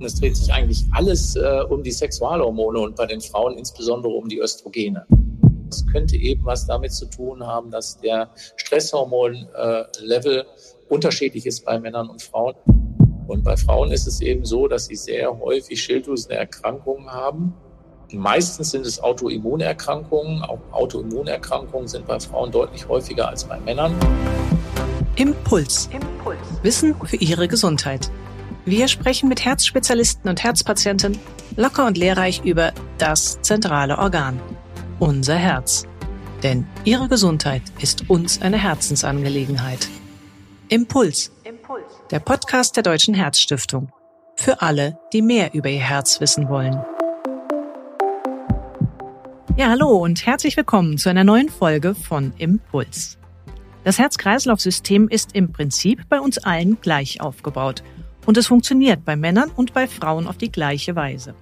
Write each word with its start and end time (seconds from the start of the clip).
Es 0.00 0.14
dreht 0.14 0.36
sich 0.36 0.52
eigentlich 0.52 0.84
alles 0.92 1.34
äh, 1.34 1.60
um 1.68 1.82
die 1.82 1.90
Sexualhormone 1.90 2.78
und 2.78 2.94
bei 2.94 3.06
den 3.06 3.20
Frauen 3.20 3.58
insbesondere 3.58 4.12
um 4.12 4.28
die 4.28 4.38
Östrogene. 4.38 5.04
Das 5.68 5.84
könnte 5.86 6.16
eben 6.16 6.44
was 6.44 6.66
damit 6.66 6.92
zu 6.92 7.06
tun 7.06 7.44
haben, 7.44 7.70
dass 7.70 7.98
der 7.98 8.30
Stresshormon-Level 8.56 10.38
äh, 10.38 10.44
unterschiedlich 10.88 11.46
ist 11.46 11.64
bei 11.64 11.80
Männern 11.80 12.08
und 12.08 12.22
Frauen. 12.22 12.54
Und 13.26 13.42
bei 13.42 13.56
Frauen 13.56 13.90
ist 13.90 14.06
es 14.06 14.20
eben 14.20 14.44
so, 14.44 14.68
dass 14.68 14.86
sie 14.86 14.94
sehr 14.94 15.36
häufig 15.38 15.82
Schilddrüsenerkrankungen 15.82 17.10
haben. 17.10 17.52
Meistens 18.12 18.70
sind 18.70 18.86
es 18.86 19.02
Autoimmunerkrankungen. 19.02 20.42
Auch 20.42 20.60
Autoimmunerkrankungen 20.70 21.88
sind 21.88 22.06
bei 22.06 22.18
Frauen 22.20 22.52
deutlich 22.52 22.88
häufiger 22.88 23.28
als 23.28 23.44
bei 23.44 23.58
Männern. 23.60 23.92
Impuls. 25.16 25.90
Impuls. 25.92 26.38
Wissen 26.62 26.94
für 27.04 27.16
Ihre 27.16 27.48
Gesundheit. 27.48 28.10
Wir 28.68 28.86
sprechen 28.86 29.30
mit 29.30 29.46
Herzspezialisten 29.46 30.28
und 30.28 30.44
Herzpatienten 30.44 31.18
locker 31.56 31.86
und 31.86 31.96
lehrreich 31.96 32.44
über 32.44 32.74
das 32.98 33.40
zentrale 33.40 33.96
Organ, 33.96 34.38
unser 34.98 35.36
Herz. 35.36 35.86
Denn 36.42 36.66
Ihre 36.84 37.08
Gesundheit 37.08 37.62
ist 37.80 38.10
uns 38.10 38.42
eine 38.42 38.58
Herzensangelegenheit. 38.58 39.88
Impuls. 40.68 41.32
Impuls. 41.44 41.82
Der 42.10 42.18
Podcast 42.18 42.76
der 42.76 42.82
Deutschen 42.82 43.14
Herzstiftung. 43.14 43.90
Für 44.36 44.60
alle, 44.60 44.98
die 45.14 45.22
mehr 45.22 45.54
über 45.54 45.70
ihr 45.70 45.80
Herz 45.80 46.20
wissen 46.20 46.50
wollen. 46.50 46.78
Ja, 49.56 49.70
hallo 49.70 49.96
und 49.96 50.26
herzlich 50.26 50.58
willkommen 50.58 50.98
zu 50.98 51.08
einer 51.08 51.24
neuen 51.24 51.48
Folge 51.48 51.94
von 51.94 52.34
Impuls. 52.36 53.16
Das 53.84 53.98
Herz-Kreislauf-System 53.98 55.08
ist 55.08 55.34
im 55.34 55.52
Prinzip 55.52 56.06
bei 56.10 56.20
uns 56.20 56.36
allen 56.36 56.78
gleich 56.82 57.22
aufgebaut 57.22 57.82
und 58.28 58.36
es 58.36 58.48
funktioniert 58.48 59.06
bei 59.06 59.16
Männern 59.16 59.50
und 59.56 59.72
bei 59.72 59.86
Frauen 59.86 60.26
auf 60.26 60.36
die 60.36 60.52
gleiche 60.52 60.94
Weise. 60.94 61.34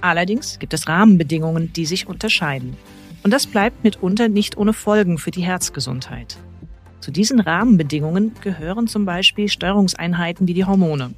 Allerdings 0.00 0.58
gibt 0.58 0.74
es 0.74 0.88
Rahmenbedingungen, 0.88 1.72
die 1.72 1.86
sich 1.86 2.08
unterscheiden. 2.08 2.76
Und 3.22 3.32
das 3.32 3.46
bleibt 3.46 3.84
mitunter 3.84 4.28
nicht 4.28 4.56
ohne 4.56 4.72
Folgen 4.72 5.18
für 5.18 5.30
die 5.30 5.44
Herzgesundheit. 5.44 6.38
Zu 6.98 7.12
diesen 7.12 7.38
Rahmenbedingungen 7.38 8.32
gehören 8.40 8.88
zum 8.88 9.04
Beispiel 9.04 9.48
Steuerungseinheiten 9.48 10.48
wie 10.48 10.54
die 10.54 10.64
Hormone. 10.64 11.14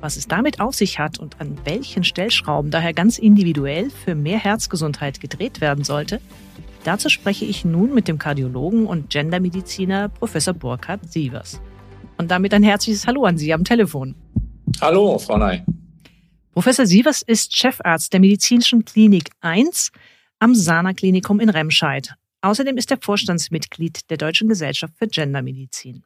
Was 0.00 0.16
es 0.16 0.28
damit 0.28 0.60
auf 0.60 0.76
sich 0.76 1.00
hat 1.00 1.18
und 1.18 1.40
an 1.40 1.58
welchen 1.64 2.04
Stellschrauben 2.04 2.70
daher 2.70 2.92
ganz 2.92 3.18
individuell 3.18 3.90
für 3.90 4.14
mehr 4.14 4.38
Herzgesundheit 4.38 5.20
gedreht 5.20 5.60
werden 5.60 5.82
sollte, 5.82 6.20
dazu 6.84 7.08
spreche 7.08 7.44
ich 7.44 7.64
nun 7.64 7.92
mit 7.92 8.06
dem 8.06 8.18
Kardiologen 8.18 8.86
und 8.86 9.10
Gendermediziner 9.10 10.08
Professor 10.10 10.54
Burkhard 10.54 11.12
Sievers. 11.12 11.60
Und 12.18 12.32
damit 12.32 12.52
ein 12.52 12.64
herzliches 12.64 13.06
Hallo 13.06 13.24
an 13.24 13.38
Sie 13.38 13.54
am 13.54 13.62
Telefon. 13.62 14.16
Hallo, 14.80 15.18
Frau 15.18 15.38
Ney. 15.38 15.64
Professor 16.52 16.86
Sievers 16.86 17.22
ist 17.22 17.56
Chefarzt 17.56 18.12
der 18.12 18.20
Medizinischen 18.20 18.84
Klinik 18.84 19.30
1 19.40 19.90
am 20.38 20.54
Sana 20.54 20.92
Klinikum 20.92 21.40
in 21.40 21.50
Remscheid. 21.50 22.14
Außerdem 22.42 22.76
ist 22.76 22.90
er 22.90 22.98
Vorstandsmitglied 23.00 24.08
der 24.10 24.16
Deutschen 24.16 24.48
Gesellschaft 24.48 24.94
für 24.96 25.08
Gendermedizin. 25.08 26.04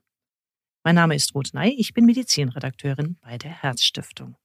Mein 0.84 0.94
Name 0.94 1.14
ist 1.14 1.34
Ruth 1.34 1.52
Ney, 1.52 1.74
ich 1.76 1.92
bin 1.92 2.06
Medizinredakteurin 2.06 3.16
bei 3.22 3.38
der 3.38 3.50
Herzstiftung. 3.50 4.36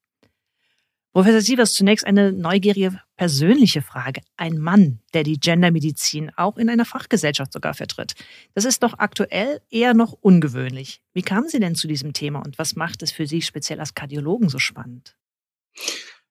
Professor 1.17 1.41
Sievers, 1.41 1.73
zunächst 1.73 2.05
eine 2.05 2.31
neugierige 2.31 3.01
persönliche 3.15 3.81
Frage. 3.81 4.21
Ein 4.35 4.59
Mann, 4.59 4.99
der 5.15 5.23
die 5.23 5.39
Gendermedizin 5.39 6.31
auch 6.37 6.57
in 6.57 6.69
einer 6.69 6.85
Fachgesellschaft 6.85 7.51
sogar 7.51 7.73
vertritt. 7.73 8.13
Das 8.53 8.65
ist 8.65 8.83
doch 8.83 8.99
aktuell 8.99 9.59
eher 9.71 9.95
noch 9.95 10.13
ungewöhnlich. 10.21 11.01
Wie 11.15 11.23
kamen 11.23 11.49
Sie 11.49 11.59
denn 11.59 11.73
zu 11.73 11.87
diesem 11.87 12.13
Thema 12.13 12.43
und 12.45 12.59
was 12.59 12.75
macht 12.75 13.01
es 13.01 13.11
für 13.11 13.25
Sie 13.25 13.41
speziell 13.41 13.79
als 13.79 13.95
Kardiologen 13.95 14.47
so 14.47 14.59
spannend? 14.59 15.17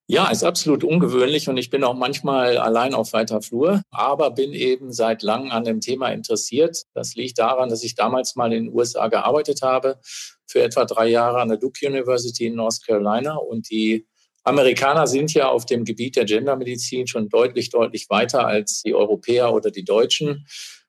Ja, 0.06 0.30
ist 0.30 0.44
absolut 0.44 0.84
ungewöhnlich 0.84 1.48
und 1.48 1.56
ich 1.56 1.68
bin 1.68 1.82
auch 1.82 1.96
manchmal 1.96 2.56
allein 2.56 2.94
auf 2.94 3.12
weiter 3.12 3.42
Flur, 3.42 3.82
aber 3.90 4.30
bin 4.30 4.52
eben 4.52 4.92
seit 4.92 5.24
langem 5.24 5.50
an 5.50 5.64
dem 5.64 5.80
Thema 5.80 6.10
interessiert. 6.10 6.84
Das 6.94 7.16
liegt 7.16 7.40
daran, 7.40 7.70
dass 7.70 7.82
ich 7.82 7.96
damals 7.96 8.36
mal 8.36 8.52
in 8.52 8.66
den 8.66 8.72
USA 8.72 9.08
gearbeitet 9.08 9.62
habe, 9.62 9.98
für 10.46 10.62
etwa 10.62 10.84
drei 10.84 11.08
Jahre 11.08 11.40
an 11.40 11.48
der 11.48 11.58
Duke 11.58 11.84
University 11.84 12.46
in 12.46 12.54
North 12.54 12.86
Carolina 12.86 13.34
und 13.34 13.68
die 13.68 14.06
Amerikaner 14.46 15.08
sind 15.08 15.34
ja 15.34 15.48
auf 15.48 15.66
dem 15.66 15.84
Gebiet 15.84 16.14
der 16.14 16.24
Gendermedizin 16.24 17.08
schon 17.08 17.28
deutlich, 17.28 17.70
deutlich 17.70 18.08
weiter 18.10 18.46
als 18.46 18.82
die 18.82 18.94
Europäer 18.94 19.52
oder 19.52 19.72
die 19.72 19.84
Deutschen 19.84 20.46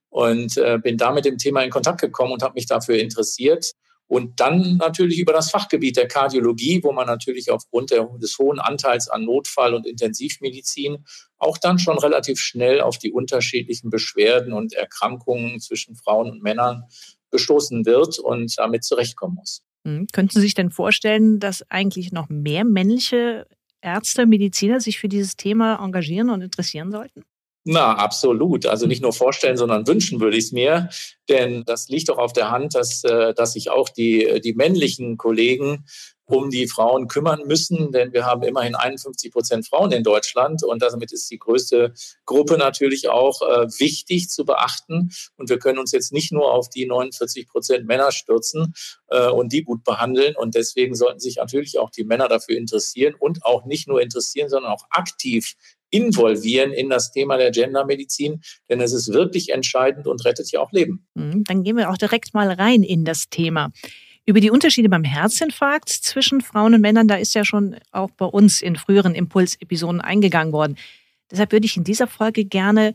und 0.09 0.57
äh, 0.57 0.77
bin 0.77 0.97
da 0.97 1.11
mit 1.11 1.25
dem 1.25 1.39
Thema 1.39 1.63
in 1.63 1.71
Kontakt 1.71 1.99
gekommen 1.99 2.33
und 2.33 2.43
habe 2.43 2.53
mich 2.53 2.67
dafür 2.67 2.99
interessiert 2.99 3.71
und 4.05 4.39
dann 4.39 4.77
natürlich 4.77 5.19
über 5.19 5.33
das 5.33 5.49
Fachgebiet 5.49 5.97
der 5.97 6.07
Kardiologie, 6.07 6.81
wo 6.83 6.91
man 6.91 7.07
natürlich 7.07 7.49
aufgrund 7.49 7.89
der, 7.89 8.07
des 8.21 8.37
hohen 8.37 8.59
Anteils 8.59 9.09
an 9.09 9.25
Notfall- 9.25 9.73
und 9.73 9.87
Intensivmedizin 9.87 11.03
auch 11.39 11.57
dann 11.57 11.79
schon 11.79 11.97
relativ 11.97 12.39
schnell 12.39 12.79
auf 12.81 12.99
die 12.99 13.11
unterschiedlichen 13.11 13.89
Beschwerden 13.89 14.53
und 14.53 14.73
Erkrankungen 14.73 15.59
zwischen 15.59 15.95
Frauen 15.95 16.29
und 16.29 16.43
Männern 16.43 16.83
gestoßen 17.31 17.85
wird 17.87 18.19
und 18.19 18.57
damit 18.57 18.83
zurechtkommen 18.83 19.35
muss. 19.35 19.66
Mhm. 19.83 20.07
Könnten 20.11 20.35
Sie 20.35 20.41
sich 20.41 20.53
denn 20.53 20.71
vorstellen, 20.71 21.39
dass 21.39 21.69
eigentlich 21.69 22.11
noch 22.11 22.29
mehr 22.29 22.65
männliche 22.65 23.47
Ärzte, 23.81 24.25
Mediziner 24.25 24.79
sich 24.79 24.99
für 24.99 25.09
dieses 25.09 25.35
Thema 25.35 25.83
engagieren 25.83 26.29
und 26.29 26.41
interessieren 26.41 26.91
sollten? 26.91 27.23
Na, 27.69 27.95
absolut. 27.95 28.65
Also 28.65 28.87
nicht 28.87 29.01
nur 29.01 29.11
vorstellen, 29.11 29.57
sondern 29.57 29.87
wünschen 29.87 30.21
würde 30.21 30.37
ich 30.37 30.45
es 30.45 30.51
mir. 30.53 30.89
Denn 31.27 31.63
das 31.65 31.89
liegt 31.89 32.07
doch 32.07 32.17
auf 32.17 32.31
der 32.31 32.49
Hand, 32.49 32.75
dass, 32.75 33.03
äh, 33.03 33.33
dass 33.33 33.53
sich 33.53 33.69
auch 33.69 33.89
die, 33.89 34.39
die 34.41 34.53
männlichen 34.53 35.17
Kollegen 35.17 35.85
um 36.27 36.49
die 36.49 36.67
Frauen 36.67 37.07
kümmern 37.07 37.41
müssen, 37.45 37.91
denn 37.91 38.11
wir 38.11 38.25
haben 38.25 38.43
immerhin 38.43 38.75
51 38.75 39.31
Prozent 39.31 39.67
Frauen 39.67 39.91
in 39.93 40.03
Deutschland 40.03 40.63
und 40.63 40.81
damit 40.81 41.13
ist 41.13 41.31
die 41.31 41.39
größte 41.39 41.93
Gruppe 42.25 42.57
natürlich 42.57 43.09
auch 43.09 43.41
äh, 43.41 43.67
wichtig 43.79 44.29
zu 44.29 44.45
beachten. 44.45 45.09
Und 45.37 45.49
wir 45.49 45.57
können 45.57 45.79
uns 45.79 45.93
jetzt 45.93 46.11
nicht 46.11 46.33
nur 46.33 46.53
auf 46.53 46.69
die 46.69 46.85
49 46.85 47.47
Prozent 47.47 47.87
Männer 47.87 48.11
stürzen 48.11 48.73
äh, 49.07 49.29
und 49.29 49.53
die 49.53 49.63
gut 49.63 49.85
behandeln. 49.85 50.35
Und 50.35 50.55
deswegen 50.55 50.95
sollten 50.95 51.19
sich 51.19 51.37
natürlich 51.37 51.79
auch 51.79 51.89
die 51.89 52.03
Männer 52.03 52.27
dafür 52.27 52.57
interessieren 52.57 53.15
und 53.17 53.45
auch 53.45 53.65
nicht 53.65 53.87
nur 53.87 54.01
interessieren, 54.01 54.49
sondern 54.49 54.71
auch 54.71 54.85
aktiv 54.89 55.55
involvieren 55.89 56.73
in 56.73 56.89
das 56.89 57.11
Thema 57.11 57.37
der 57.37 57.51
Gendermedizin, 57.51 58.41
denn 58.69 58.81
es 58.81 58.91
ist 58.91 59.13
wirklich 59.13 59.53
entscheidend 59.53 60.05
und 60.05 60.25
rettet 60.25 60.51
ja 60.51 60.59
auch 60.59 60.73
Leben. 60.73 61.07
Mhm, 61.13 61.45
dann 61.45 61.63
gehen 61.63 61.77
wir 61.77 61.89
auch 61.89 61.97
direkt 61.97 62.33
mal 62.33 62.51
rein 62.51 62.83
in 62.83 63.05
das 63.05 63.29
Thema. 63.29 63.71
Über 64.29 64.41
die 64.41 64.51
Unterschiede 64.51 64.89
beim 64.89 65.05
Herzinfarkt 65.05 65.87
zwischen 65.87 66.41
Frauen 66.41 66.73
und 66.73 66.81
Männern, 66.81 67.07
da 67.07 67.15
ist 67.15 67.33
ja 67.33 67.45
schon 67.45 67.77
auch 67.93 68.11
bei 68.11 68.25
uns 68.25 68.61
in 68.61 68.75
früheren 68.75 69.15
Impulsepisoden 69.15 70.01
eingegangen 70.01 70.51
worden. 70.51 70.75
Deshalb 71.31 71.53
würde 71.53 71.65
ich 71.65 71.77
in 71.77 71.85
dieser 71.85 72.07
Folge 72.07 72.43
gerne, 72.43 72.93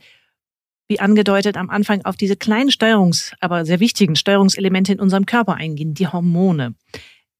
wie 0.89 1.01
angedeutet 1.01 1.57
am 1.57 1.71
Anfang, 1.71 2.05
auf 2.05 2.17
diese 2.17 2.37
kleinen 2.37 2.69
Steuerungs-, 2.69 3.33
aber 3.41 3.65
sehr 3.65 3.81
wichtigen 3.81 4.15
Steuerungselemente 4.15 4.93
in 4.93 5.01
unserem 5.01 5.25
Körper 5.25 5.55
eingehen, 5.55 5.95
die 5.95 6.07
Hormone. 6.07 6.75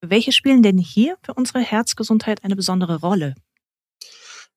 Welche 0.01 0.33
spielen 0.33 0.63
denn 0.63 0.79
hier 0.79 1.19
für 1.23 1.35
unsere 1.35 1.61
Herzgesundheit 1.61 2.45
eine 2.45 2.57
besondere 2.57 3.01
Rolle? 3.01 3.35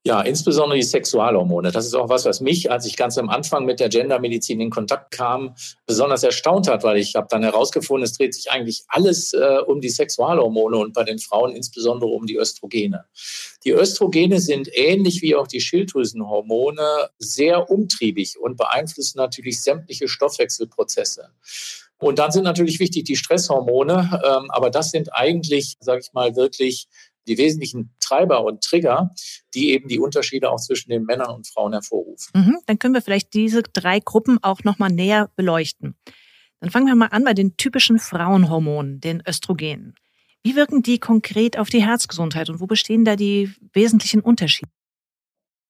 Ja, 0.08 0.22
insbesondere 0.22 0.78
die 0.78 0.84
Sexualhormone. 0.84 1.72
Das 1.72 1.88
ist 1.88 1.96
auch 1.96 2.10
was, 2.10 2.26
was 2.26 2.40
mich, 2.40 2.70
als 2.70 2.86
ich 2.86 2.96
ganz 2.96 3.18
am 3.18 3.28
Anfang 3.28 3.66
mit 3.66 3.80
der 3.80 3.90
Gendermedizin 3.90 4.62
in 4.62 4.70
Kontakt 4.70 5.10
kam, 5.10 5.56
besonders 5.88 6.22
erstaunt 6.22 6.68
hat, 6.68 6.84
weil 6.84 6.98
ich 6.98 7.16
habe 7.16 7.26
dann 7.28 7.42
herausgefunden, 7.42 8.04
es 8.04 8.14
dreht 8.14 8.36
sich 8.36 8.52
eigentlich 8.52 8.84
alles 8.88 9.34
äh, 9.34 9.58
um 9.66 9.82
die 9.82 9.90
Sexualhormone 9.90 10.78
und 10.78 10.94
bei 10.94 11.04
den 11.04 11.18
Frauen 11.18 11.56
insbesondere 11.56 12.12
um 12.12 12.28
die 12.28 12.38
Östrogene. 12.38 13.06
Die 13.64 13.72
Östrogene 13.72 14.40
sind 14.40 14.70
ähnlich 14.74 15.24
wie 15.24 15.36
auch 15.36 15.48
die 15.48 15.60
Schilddrüsenhormone 15.60 17.10
sehr 17.18 17.72
umtriebig 17.72 18.38
und 18.40 18.58
beeinflussen 18.58 19.18
natürlich 19.18 19.60
sämtliche 19.60 20.08
Stoffwechselprozesse. 20.08 21.30
Und 21.98 22.20
dann 22.20 22.32
sind 22.32 22.44
natürlich 22.44 22.80
wichtig 22.80 23.06
die 23.06 23.16
Stresshormone, 23.16 24.22
ähm, 24.24 24.52
aber 24.52 24.70
das 24.70 24.92
sind 24.92 25.16
eigentlich, 25.16 25.78
sage 25.80 26.02
ich 26.02 26.14
mal, 26.14 26.36
wirklich 26.36 26.90
die 27.28 27.38
wesentlichen 27.38 27.96
Treiber 28.00 28.44
und 28.44 28.64
Trigger, 28.64 29.12
die 29.54 29.72
eben 29.72 29.88
die 29.88 30.00
Unterschiede 30.00 30.50
auch 30.52 30.60
zwischen 30.60 30.90
den 30.90 31.04
Männern 31.04 31.36
und 31.36 31.48
Frauen 31.48 31.74
hervorrufen. 31.74 32.32
Mhm, 32.34 32.58
dann 32.66 32.80
können 32.80 32.94
wir 32.94 33.02
vielleicht 33.02 33.34
diese 33.34 33.64
drei 33.64 34.00
Gruppen 34.00 34.40
auch 34.44 34.64
nochmal 34.64 34.92
näher 34.92 35.30
beleuchten. 35.36 35.96
Dann 36.60 36.72
fangen 36.72 36.88
wir 36.88 36.96
mal 36.96 37.08
an 37.08 37.24
bei 37.24 37.34
den 37.34 37.58
typischen 37.58 38.00
Frauenhormonen, 38.00 39.00
den 39.00 39.22
Östrogenen. 39.28 39.96
Wie 40.44 40.56
wirken 40.56 40.84
die 40.84 41.00
konkret 41.00 41.58
auf 41.58 41.70
die 41.70 41.84
Herzgesundheit 41.84 42.50
und 42.50 42.60
wo 42.60 42.68
bestehen 42.68 43.04
da 43.04 43.16
die 43.16 43.52
wesentlichen 43.74 44.22
Unterschiede? 44.22 44.70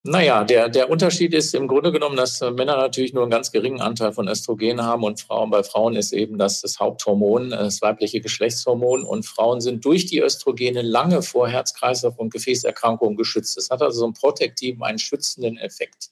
Naja, 0.08 0.44
der, 0.44 0.68
der 0.68 0.88
Unterschied 0.88 1.34
ist 1.34 1.52
im 1.52 1.66
Grunde 1.66 1.90
genommen, 1.90 2.16
dass 2.16 2.40
Männer 2.40 2.76
natürlich 2.76 3.12
nur 3.12 3.24
einen 3.24 3.30
ganz 3.32 3.50
geringen 3.50 3.80
Anteil 3.80 4.12
von 4.12 4.28
Östrogen 4.28 4.80
haben 4.80 5.02
und 5.02 5.20
Frauen, 5.20 5.50
bei 5.50 5.64
Frauen 5.64 5.96
ist 5.96 6.12
eben 6.12 6.38
das, 6.38 6.60
das 6.60 6.78
Haupthormon, 6.78 7.50
das 7.50 7.82
weibliche 7.82 8.20
Geschlechtshormon 8.20 9.02
und 9.02 9.26
Frauen 9.26 9.60
sind 9.60 9.84
durch 9.84 10.06
die 10.06 10.20
Östrogene 10.20 10.82
lange 10.82 11.22
vor 11.22 11.48
Herz-Kreislauf- 11.48 12.18
und 12.18 12.32
Gefäßerkrankungen 12.32 13.16
geschützt. 13.16 13.56
Das 13.56 13.68
hat 13.70 13.82
also 13.82 13.98
so 13.98 14.04
einen 14.04 14.14
protektiven, 14.14 14.84
einen 14.84 15.00
schützenden 15.00 15.56
Effekt. 15.56 16.10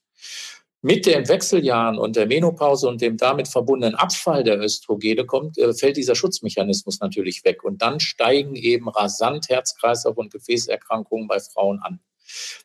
Mit 0.83 1.07
den 1.07 1.29
Wechseljahren 1.29 1.97
und 1.97 2.17
der 2.17 2.27
Menopause 2.27 2.89
und 2.89 3.01
dem 3.01 3.17
damit 3.17 3.47
verbundenen 3.47 3.95
Abfall 3.95 4.43
der 4.43 4.59
Östrogene 4.59 5.25
kommt, 5.25 5.57
äh, 5.57 5.73
fällt 5.73 5.97
dieser 5.97 6.17
Schutzmechanismus 6.17 6.99
natürlich 6.99 7.45
weg. 7.45 7.63
Und 7.63 7.81
dann 7.81 8.01
steigen 8.01 8.57
eben 8.57 8.89
rasant 8.89 9.49
Herz-Kreislauf- 9.49 10.17
und 10.17 10.33
Gefäßerkrankungen 10.33 11.29
bei 11.29 11.39
Frauen 11.39 11.79
an. 11.79 12.01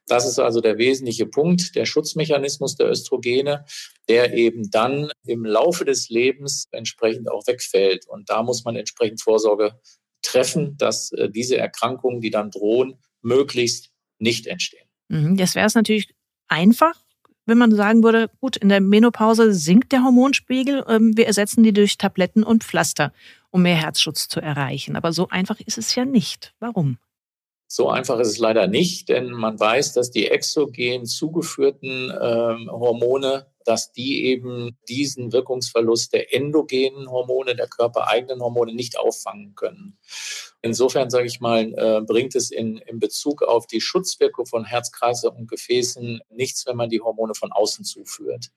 Das 0.07 0.27
ist 0.27 0.39
also 0.39 0.61
der 0.61 0.77
wesentliche 0.77 1.25
Punkt, 1.25 1.75
der 1.75 1.85
Schutzmechanismus 1.85 2.75
der 2.75 2.89
Östrogene, 2.89 3.65
der 4.07 4.33
eben 4.33 4.69
dann 4.71 5.11
im 5.25 5.45
Laufe 5.45 5.85
des 5.85 6.09
Lebens 6.09 6.67
entsprechend 6.71 7.29
auch 7.29 7.45
wegfällt. 7.47 8.07
Und 8.07 8.29
da 8.29 8.43
muss 8.43 8.63
man 8.63 8.75
entsprechend 8.75 9.21
Vorsorge 9.21 9.79
treffen, 10.21 10.77
dass 10.77 11.11
äh, 11.11 11.29
diese 11.29 11.57
Erkrankungen, 11.57 12.21
die 12.21 12.29
dann 12.29 12.51
drohen, 12.51 12.95
möglichst 13.21 13.91
nicht 14.19 14.47
entstehen. 14.47 14.87
Mhm, 15.09 15.35
jetzt 15.35 15.55
wäre 15.55 15.67
es 15.67 15.75
natürlich 15.75 16.13
einfach, 16.47 16.95
wenn 17.45 17.57
man 17.57 17.73
sagen 17.73 18.03
würde, 18.03 18.29
gut, 18.39 18.57
in 18.57 18.69
der 18.69 18.81
Menopause 18.81 19.53
sinkt 19.53 19.91
der 19.91 20.03
Hormonspiegel, 20.03 20.85
ähm, 20.87 21.17
wir 21.17 21.27
ersetzen 21.27 21.63
die 21.63 21.73
durch 21.73 21.97
Tabletten 21.97 22.43
und 22.43 22.63
Pflaster, 22.63 23.11
um 23.49 23.63
mehr 23.63 23.75
Herzschutz 23.75 24.27
zu 24.27 24.39
erreichen. 24.39 24.95
Aber 24.95 25.13
so 25.13 25.29
einfach 25.29 25.59
ist 25.59 25.77
es 25.77 25.95
ja 25.95 26.05
nicht. 26.05 26.53
Warum? 26.59 26.97
So 27.71 27.87
einfach 27.87 28.19
ist 28.19 28.29
es 28.29 28.39
leider 28.39 28.65
nicht, 28.65 29.09
denn 29.09 29.29
man 29.29 29.59
weiß, 29.59 29.93
dass 29.93 30.09
die 30.09 30.27
exogen 30.27 31.05
zugeführten 31.05 32.09
äh, 32.09 32.67
Hormone, 32.67 33.45
dass 33.63 33.91
die 33.91 34.25
eben 34.25 34.75
diesen 34.89 35.31
Wirkungsverlust 35.31 36.11
der 36.11 36.33
endogenen 36.33 37.11
Hormone, 37.11 37.55
der 37.55 37.67
körpereigenen 37.67 38.41
Hormone 38.41 38.73
nicht 38.73 38.97
auffangen 38.97 39.53
können. 39.53 39.99
Insofern 40.63 41.11
sage 41.11 41.27
ich 41.27 41.41
mal, 41.41 41.71
äh, 41.77 42.01
bringt 42.01 42.33
es 42.33 42.49
in, 42.49 42.77
in 42.79 42.99
Bezug 42.99 43.43
auf 43.43 43.67
die 43.67 43.81
Schutzwirkung 43.81 44.47
von 44.47 44.65
Herz, 44.65 44.89
und 45.23 45.47
Gefäßen 45.47 46.21
nichts, 46.31 46.65
wenn 46.65 46.75
man 46.75 46.89
die 46.89 47.01
Hormone 47.01 47.35
von 47.35 47.51
außen 47.51 47.85
zuführt 47.85 48.49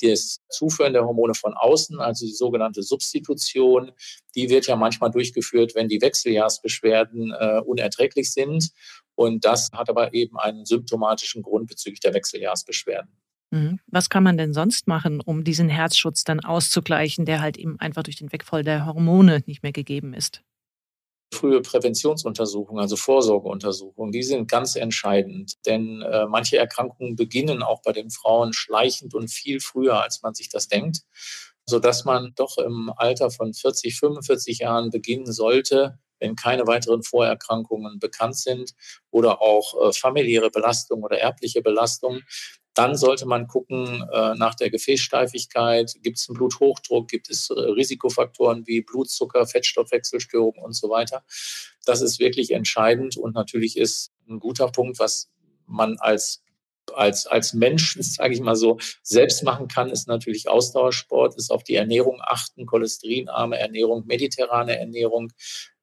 das 0.00 0.40
Zuführen 0.48 0.92
der 0.92 1.04
Hormone 1.04 1.34
von 1.34 1.54
außen, 1.54 2.00
also 2.00 2.26
die 2.26 2.32
sogenannte 2.32 2.82
Substitution, 2.82 3.92
die 4.34 4.48
wird 4.48 4.66
ja 4.66 4.76
manchmal 4.76 5.10
durchgeführt, 5.10 5.74
wenn 5.74 5.88
die 5.88 6.00
Wechseljahrsbeschwerden 6.00 7.32
äh, 7.32 7.60
unerträglich 7.64 8.32
sind. 8.32 8.70
Und 9.14 9.44
das 9.44 9.68
hat 9.72 9.90
aber 9.90 10.14
eben 10.14 10.38
einen 10.38 10.64
symptomatischen 10.64 11.42
Grund 11.42 11.68
bezüglich 11.68 12.00
der 12.00 12.14
Wechseljahrsbeschwerden. 12.14 13.10
Mhm. 13.50 13.80
Was 13.86 14.08
kann 14.08 14.22
man 14.22 14.38
denn 14.38 14.52
sonst 14.52 14.86
machen, 14.86 15.20
um 15.20 15.44
diesen 15.44 15.68
Herzschutz 15.68 16.24
dann 16.24 16.40
auszugleichen, 16.40 17.24
der 17.24 17.40
halt 17.40 17.56
eben 17.56 17.78
einfach 17.80 18.02
durch 18.02 18.16
den 18.16 18.32
Wegfall 18.32 18.62
der 18.62 18.86
Hormone 18.86 19.42
nicht 19.46 19.62
mehr 19.62 19.72
gegeben 19.72 20.14
ist? 20.14 20.42
Frühe 21.32 21.62
Präventionsuntersuchungen, 21.62 22.80
also 22.80 22.96
Vorsorgeuntersuchungen, 22.96 24.12
die 24.12 24.22
sind 24.22 24.50
ganz 24.50 24.76
entscheidend. 24.76 25.54
Denn 25.66 26.02
äh, 26.02 26.26
manche 26.26 26.58
Erkrankungen 26.58 27.16
beginnen 27.16 27.62
auch 27.62 27.82
bei 27.82 27.92
den 27.92 28.10
Frauen 28.10 28.52
schleichend 28.52 29.14
und 29.14 29.28
viel 29.28 29.60
früher, 29.60 30.02
als 30.02 30.22
man 30.22 30.34
sich 30.34 30.48
das 30.48 30.68
denkt, 30.68 31.02
sodass 31.66 32.04
man 32.04 32.32
doch 32.34 32.58
im 32.58 32.92
Alter 32.96 33.30
von 33.30 33.54
40, 33.54 33.98
45 33.98 34.58
Jahren 34.58 34.90
beginnen 34.90 35.32
sollte, 35.32 35.98
wenn 36.18 36.36
keine 36.36 36.66
weiteren 36.66 37.02
Vorerkrankungen 37.02 37.98
bekannt 37.98 38.36
sind 38.36 38.72
oder 39.10 39.40
auch 39.40 39.88
äh, 39.88 39.92
familiäre 39.92 40.50
Belastung 40.50 41.02
oder 41.02 41.18
erbliche 41.18 41.62
Belastung, 41.62 42.20
dann 42.74 42.96
sollte 42.96 43.26
man 43.26 43.48
gucken 43.48 44.04
äh, 44.12 44.34
nach 44.34 44.54
der 44.54 44.70
Gefäßsteifigkeit, 44.70 45.94
gibt 46.02 46.18
es 46.18 46.28
einen 46.28 46.38
Bluthochdruck, 46.38 47.08
gibt 47.08 47.30
es 47.30 47.50
äh, 47.50 47.54
Risikofaktoren 47.54 48.66
wie 48.66 48.82
Blutzucker, 48.82 49.46
Fettstoffwechselstörungen 49.46 50.62
und 50.62 50.74
so 50.74 50.88
weiter. 50.88 51.24
Das 51.84 52.00
ist 52.00 52.20
wirklich 52.20 52.52
entscheidend 52.52 53.16
und 53.16 53.34
natürlich 53.34 53.76
ist 53.76 54.12
ein 54.28 54.38
guter 54.38 54.68
Punkt, 54.68 54.98
was 54.98 55.30
man 55.66 55.98
als 55.98 56.42
als, 56.94 57.26
als 57.26 57.54
Mensch, 57.54 57.96
sage 58.00 58.34
ich 58.34 58.40
mal 58.40 58.56
so, 58.56 58.78
selbst 59.02 59.44
machen 59.44 59.68
kann, 59.68 59.90
ist 59.90 60.08
natürlich 60.08 60.48
Ausdauersport, 60.48 61.36
ist 61.36 61.50
auf 61.50 61.62
die 61.62 61.76
Ernährung 61.76 62.20
achten, 62.20 62.66
cholesterinarme 62.66 63.58
Ernährung, 63.58 64.06
mediterrane 64.06 64.78
Ernährung, 64.78 65.32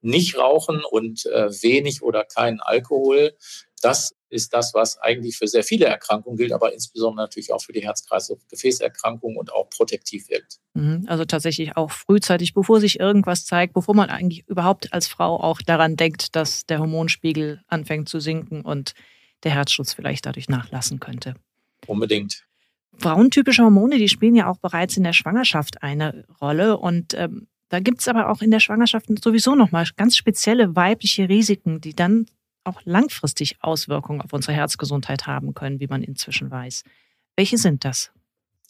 nicht 0.02 0.38
rauchen 0.38 0.84
und 0.84 1.26
äh, 1.28 1.50
wenig 1.62 2.02
oder 2.04 2.24
keinen 2.24 2.60
Alkohol. 2.60 3.36
Das 3.82 4.17
ist 4.30 4.54
das, 4.54 4.74
was 4.74 4.98
eigentlich 4.98 5.38
für 5.38 5.48
sehr 5.48 5.64
viele 5.64 5.86
Erkrankungen 5.86 6.38
gilt, 6.38 6.52
aber 6.52 6.74
insbesondere 6.74 7.26
natürlich 7.26 7.54
auch 7.54 7.62
für 7.62 7.74
die 7.74 7.84
Herz-Kreislauf-Gefäßerkrankungen 7.84 9.38
und 9.38 9.54
auch 9.54 9.70
protektiv 9.70 10.30
wirkt. 10.30 10.60
Mhm. 10.74 11.06
Also 11.08 11.26
tatsächlich 11.26 11.78
auch 11.78 11.92
frühzeitig, 11.92 12.54
bevor 12.54 12.80
sich 12.80 13.00
irgendwas 13.00 13.46
zeigt, 13.46 13.74
bevor 13.74 13.96
man 13.96 14.10
eigentlich 14.10 14.48
überhaupt 14.48 14.94
als 14.94 15.08
Frau 15.08 15.40
auch 15.40 15.62
daran 15.62 15.96
denkt, 15.96 16.36
dass 16.36 16.66
der 16.66 16.80
Hormonspiegel 16.80 17.62
anfängt 17.68 18.10
zu 18.10 18.20
sinken 18.20 18.62
und 18.62 18.94
der 19.44 19.52
Herzschutz 19.52 19.94
vielleicht 19.94 20.26
dadurch 20.26 20.50
nachlassen 20.50 21.00
könnte. 21.00 21.36
Unbedingt. 21.86 22.46
Frauentypische 22.98 23.64
Hormone, 23.64 23.98
die 23.98 24.10
spielen 24.10 24.36
ja 24.36 24.50
auch 24.50 24.58
bereits 24.58 24.98
in 24.98 25.04
der 25.04 25.14
Schwangerschaft 25.14 25.84
eine 25.84 26.26
Rolle 26.42 26.78
und 26.78 27.14
ähm, 27.14 27.48
da 27.70 27.80
gibt 27.80 28.00
es 28.00 28.08
aber 28.08 28.30
auch 28.30 28.42
in 28.42 28.52
der 28.52 28.60
Schwangerschaft 28.60 29.08
sowieso 29.22 29.56
nochmal 29.56 29.86
ganz 29.98 30.16
spezielle 30.16 30.76
weibliche 30.76 31.28
Risiken, 31.28 31.82
die 31.82 31.94
dann 31.94 32.26
auch 32.68 32.82
langfristig 32.86 33.58
Auswirkungen 33.62 34.22
auf 34.22 34.34
unsere 34.34 34.54
Herzgesundheit 34.54 35.28
haben 35.28 35.54
können, 35.54 35.80
wie 35.80 35.88
man 35.88 36.04
inzwischen 36.04 36.52
weiß. 36.52 36.84
Welche 37.36 37.58
sind 37.58 37.86
das? 37.86 38.12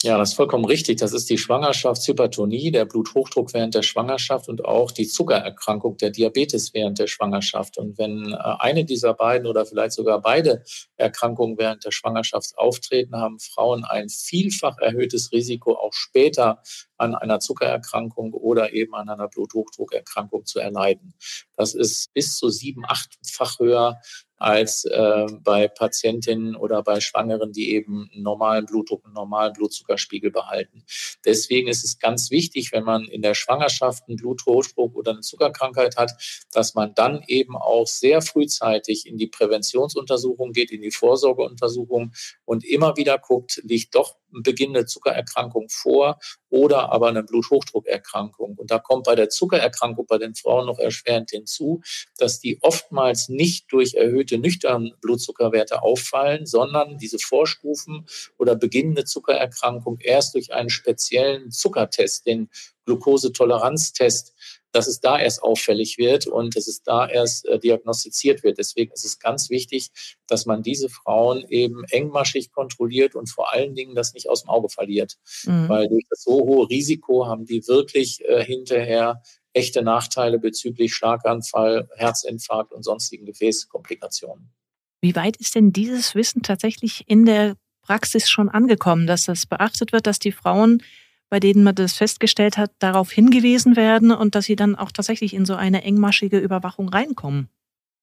Ja, 0.04 0.16
das 0.16 0.30
ist 0.30 0.36
vollkommen 0.36 0.64
richtig. 0.64 0.98
Das 0.98 1.12
ist 1.12 1.28
die 1.28 1.38
Schwangerschaftshypertonie, 1.38 2.70
der 2.70 2.84
Bluthochdruck 2.84 3.52
während 3.52 3.74
der 3.74 3.82
Schwangerschaft 3.82 4.48
und 4.48 4.64
auch 4.64 4.92
die 4.92 5.08
Zuckererkrankung, 5.08 5.96
der 5.96 6.10
Diabetes 6.10 6.72
während 6.72 7.00
der 7.00 7.08
Schwangerschaft. 7.08 7.78
Und 7.78 7.98
wenn 7.98 8.32
äh, 8.32 8.36
eine 8.60 8.84
dieser 8.84 9.12
beiden 9.14 9.48
oder 9.48 9.66
vielleicht 9.66 9.94
sogar 9.94 10.20
beide 10.20 10.62
Erkrankungen 10.96 11.58
während 11.58 11.84
der 11.84 11.90
Schwangerschaft 11.90 12.56
auftreten, 12.56 13.16
haben 13.16 13.40
Frauen 13.40 13.82
ein 13.82 14.08
vielfach 14.08 14.78
erhöhtes 14.78 15.32
Risiko, 15.32 15.72
auch 15.72 15.92
später 15.92 16.62
an 16.96 17.16
einer 17.16 17.40
Zuckererkrankung 17.40 18.34
oder 18.34 18.72
eben 18.72 18.94
an 18.94 19.08
einer 19.08 19.26
Bluthochdruckerkrankung 19.26 20.46
zu 20.46 20.60
erleiden. 20.60 21.14
Das 21.56 21.74
ist 21.74 22.14
bis 22.14 22.36
zu 22.36 22.50
sieben, 22.50 22.84
achtfach 22.86 23.58
höher 23.58 24.00
als 24.38 24.84
äh, 24.84 25.26
bei 25.42 25.68
Patientinnen 25.68 26.56
oder 26.56 26.82
bei 26.82 27.00
Schwangeren, 27.00 27.52
die 27.52 27.74
eben 27.74 28.08
einen 28.12 28.22
normalen 28.22 28.66
Blutdruck, 28.66 29.04
einen 29.04 29.14
normalen 29.14 29.52
Blutzuckerspiegel 29.52 30.30
behalten. 30.30 30.84
Deswegen 31.24 31.68
ist 31.68 31.84
es 31.84 31.98
ganz 31.98 32.30
wichtig, 32.30 32.72
wenn 32.72 32.84
man 32.84 33.04
in 33.04 33.22
der 33.22 33.34
Schwangerschaft 33.34 34.04
einen 34.08 34.16
Bluthochdruck 34.16 34.96
oder 34.96 35.12
eine 35.12 35.20
Zuckerkrankheit 35.20 35.96
hat, 35.96 36.12
dass 36.52 36.74
man 36.74 36.94
dann 36.94 37.22
eben 37.26 37.56
auch 37.56 37.86
sehr 37.86 38.22
frühzeitig 38.22 39.06
in 39.06 39.18
die 39.18 39.26
Präventionsuntersuchung 39.26 40.52
geht, 40.52 40.70
in 40.70 40.82
die 40.82 40.90
Vorsorgeuntersuchung 40.90 42.12
und 42.44 42.64
immer 42.64 42.96
wieder 42.96 43.18
guckt, 43.18 43.60
liegt 43.64 43.94
doch 43.94 44.16
beginnende 44.30 44.86
Zuckererkrankung 44.86 45.68
vor 45.68 46.18
oder 46.50 46.92
aber 46.92 47.08
eine 47.08 47.22
Bluthochdruckerkrankung. 47.22 48.56
Und 48.56 48.70
da 48.70 48.78
kommt 48.78 49.04
bei 49.04 49.14
der 49.14 49.28
Zuckererkrankung 49.28 50.06
bei 50.06 50.18
den 50.18 50.34
Frauen 50.34 50.66
noch 50.66 50.78
erschwerend 50.78 51.30
hinzu, 51.30 51.82
dass 52.16 52.40
die 52.40 52.58
oftmals 52.62 53.28
nicht 53.28 53.66
durch 53.70 53.94
erhöhte 53.94 54.38
nüchterne 54.38 54.94
Blutzuckerwerte 55.00 55.82
auffallen, 55.82 56.46
sondern 56.46 56.98
diese 56.98 57.18
Vorstufen 57.18 58.06
oder 58.38 58.54
beginnende 58.54 59.04
Zuckererkrankung 59.04 59.98
erst 60.00 60.34
durch 60.34 60.52
einen 60.52 60.70
speziellen 60.70 61.50
Zuckertest, 61.50 62.26
den 62.26 62.48
Glukosetoleranztest, 62.86 64.34
dass 64.72 64.86
es 64.86 65.00
da 65.00 65.18
erst 65.18 65.42
auffällig 65.42 65.98
wird 65.98 66.26
und 66.26 66.56
dass 66.56 66.66
es 66.66 66.82
da 66.82 67.08
erst 67.08 67.46
äh, 67.46 67.58
diagnostiziert 67.58 68.42
wird. 68.42 68.58
Deswegen 68.58 68.92
ist 68.92 69.04
es 69.04 69.18
ganz 69.18 69.50
wichtig, 69.50 69.90
dass 70.26 70.46
man 70.46 70.62
diese 70.62 70.88
Frauen 70.88 71.44
eben 71.48 71.84
engmaschig 71.90 72.52
kontrolliert 72.52 73.14
und 73.14 73.30
vor 73.30 73.52
allen 73.52 73.74
Dingen 73.74 73.94
das 73.94 74.14
nicht 74.14 74.28
aus 74.28 74.42
dem 74.42 74.50
Auge 74.50 74.68
verliert. 74.68 75.16
Mhm. 75.44 75.68
Weil 75.68 75.88
durch 75.88 76.04
das 76.10 76.22
so 76.22 76.32
hohe 76.32 76.68
Risiko 76.68 77.26
haben 77.26 77.46
die 77.46 77.66
wirklich 77.66 78.24
äh, 78.24 78.44
hinterher 78.44 79.22
echte 79.52 79.82
Nachteile 79.82 80.38
bezüglich 80.38 80.94
Schlaganfall, 80.94 81.88
Herzinfarkt 81.96 82.72
und 82.72 82.84
sonstigen 82.84 83.26
Gefäßkomplikationen. 83.26 84.52
Wie 85.00 85.14
weit 85.14 85.36
ist 85.36 85.54
denn 85.54 85.72
dieses 85.72 86.14
Wissen 86.14 86.42
tatsächlich 86.42 87.04
in 87.06 87.24
der 87.24 87.56
Praxis 87.82 88.28
schon 88.28 88.48
angekommen, 88.48 89.06
dass 89.06 89.24
das 89.24 89.46
beachtet 89.46 89.92
wird, 89.92 90.06
dass 90.06 90.18
die 90.18 90.32
Frauen 90.32 90.82
bei 91.30 91.40
denen 91.40 91.64
man 91.64 91.74
das 91.74 91.94
festgestellt 91.94 92.56
hat, 92.56 92.70
darauf 92.78 93.10
hingewiesen 93.10 93.76
werden 93.76 94.12
und 94.12 94.34
dass 94.34 94.46
sie 94.46 94.56
dann 94.56 94.76
auch 94.76 94.92
tatsächlich 94.92 95.34
in 95.34 95.44
so 95.44 95.54
eine 95.54 95.82
engmaschige 95.82 96.38
Überwachung 96.38 96.88
reinkommen 96.88 97.48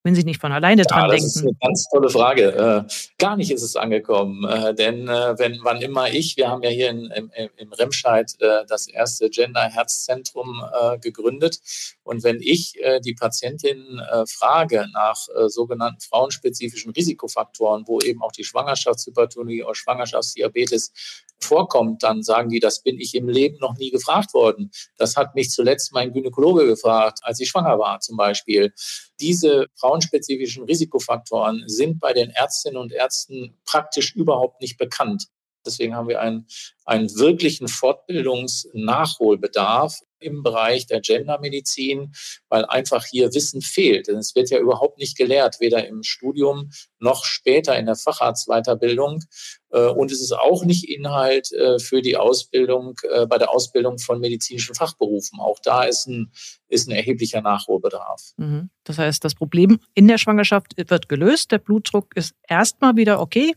wenn 0.05 0.13
Sie 0.13 0.23
nicht 0.23 0.39
von 0.39 0.51
alleine 0.51 0.83
ja, 0.83 0.87
dran 0.87 1.09
das 1.09 1.11
denken? 1.11 1.25
Das 1.25 1.35
ist 1.35 1.41
eine 1.41 1.57
ganz 1.61 1.85
tolle 1.91 2.09
Frage. 2.09 2.85
Äh, 2.87 2.93
gar 3.17 3.35
nicht 3.35 3.51
ist 3.51 3.63
es 3.63 3.75
angekommen, 3.75 4.45
äh, 4.45 4.73
denn 4.73 5.07
äh, 5.07 5.37
wenn 5.39 5.59
wann 5.63 5.81
immer 5.81 6.09
ich, 6.09 6.37
wir 6.37 6.47
haben 6.47 6.61
ja 6.61 6.69
hier 6.69 6.89
in, 6.91 7.07
im, 7.07 7.31
im 7.57 7.73
Remscheid 7.73 8.31
das 8.39 8.87
erste 8.87 9.29
Gender-Herzzentrum 9.29 10.63
äh, 10.79 10.99
gegründet 10.99 11.59
und 12.05 12.23
wenn 12.23 12.39
ich 12.41 12.81
äh, 12.81 13.01
die 13.01 13.13
Patientinnen 13.13 14.01
frage 14.27 14.87
nach 14.93 15.27
sogenannten 15.47 16.01
frauenspezifischen 16.01 16.91
Risikofaktoren, 16.91 17.83
wo 17.87 17.99
eben 17.99 18.21
auch 18.21 18.31
die 18.31 18.43
Schwangerschaftshypertonie 18.43 19.63
oder 19.63 19.75
Schwangerschaftsdiabetes 19.75 20.91
vorkommt, 21.39 22.03
dann 22.03 22.23
sagen 22.23 22.49
die, 22.49 22.59
das 22.59 22.81
bin 22.81 22.99
ich 22.99 23.15
im 23.15 23.29
Leben 23.29 23.57
noch 23.59 23.77
nie 23.77 23.91
gefragt 23.91 24.33
worden. 24.33 24.71
Das 24.97 25.15
hat 25.15 25.35
mich 25.35 25.49
zuletzt 25.49 25.93
mein 25.93 26.13
Gynäkologe 26.13 26.65
gefragt, 26.65 27.19
als 27.23 27.39
ich 27.39 27.49
schwanger 27.49 27.77
war 27.79 27.99
zum 27.99 28.17
Beispiel. 28.17 28.73
Diese 29.19 29.67
frauenspezifischen 29.75 30.63
Risikofaktoren 30.65 31.63
sind 31.67 31.99
bei 31.99 32.13
den 32.13 32.29
Ärztinnen 32.29 32.77
und 32.77 32.91
Ärzten 32.91 33.57
praktisch 33.65 34.15
überhaupt 34.15 34.61
nicht 34.61 34.77
bekannt. 34.77 35.27
Deswegen 35.65 35.95
haben 35.95 36.07
wir 36.07 36.21
einen, 36.21 36.45
einen 36.85 37.09
wirklichen 37.15 37.67
Fortbildungsnachholbedarf 37.67 39.99
im 40.19 40.43
Bereich 40.43 40.87
der 40.87 41.01
Gendermedizin, 41.01 42.13
weil 42.49 42.65
einfach 42.65 43.05
hier 43.05 43.33
Wissen 43.33 43.61
fehlt. 43.61 44.07
Denn 44.07 44.17
es 44.17 44.35
wird 44.35 44.49
ja 44.49 44.59
überhaupt 44.59 44.97
nicht 44.97 45.17
gelehrt, 45.17 45.59
weder 45.59 45.87
im 45.87 46.03
Studium 46.03 46.71
noch 46.99 47.25
später 47.25 47.77
in 47.77 47.85
der 47.85 47.95
Facharztweiterbildung. 47.95 49.23
Äh, 49.71 49.87
und 49.87 50.11
es 50.11 50.21
ist 50.21 50.33
auch 50.33 50.65
nicht 50.65 50.89
Inhalt 50.89 51.51
äh, 51.51 51.79
für 51.79 52.01
die 52.01 52.17
Ausbildung, 52.17 52.95
äh, 53.03 53.27
bei 53.27 53.37
der 53.37 53.51
Ausbildung 53.51 53.99
von 53.99 54.19
medizinischen 54.19 54.75
Fachberufen. 54.75 55.39
Auch 55.39 55.59
da 55.63 55.83
ist 55.83 56.07
ein, 56.07 56.31
ist 56.67 56.87
ein 56.87 56.91
erheblicher 56.91 57.41
Nachholbedarf. 57.41 58.33
Mhm. 58.37 58.69
Das 58.83 58.97
heißt, 58.97 59.23
das 59.23 59.35
Problem 59.35 59.79
in 59.93 60.07
der 60.07 60.17
Schwangerschaft 60.17 60.73
wird 60.77 61.09
gelöst. 61.09 61.51
Der 61.51 61.59
Blutdruck 61.59 62.15
ist 62.15 62.33
erstmal 62.47 62.95
wieder 62.95 63.19
okay. 63.19 63.53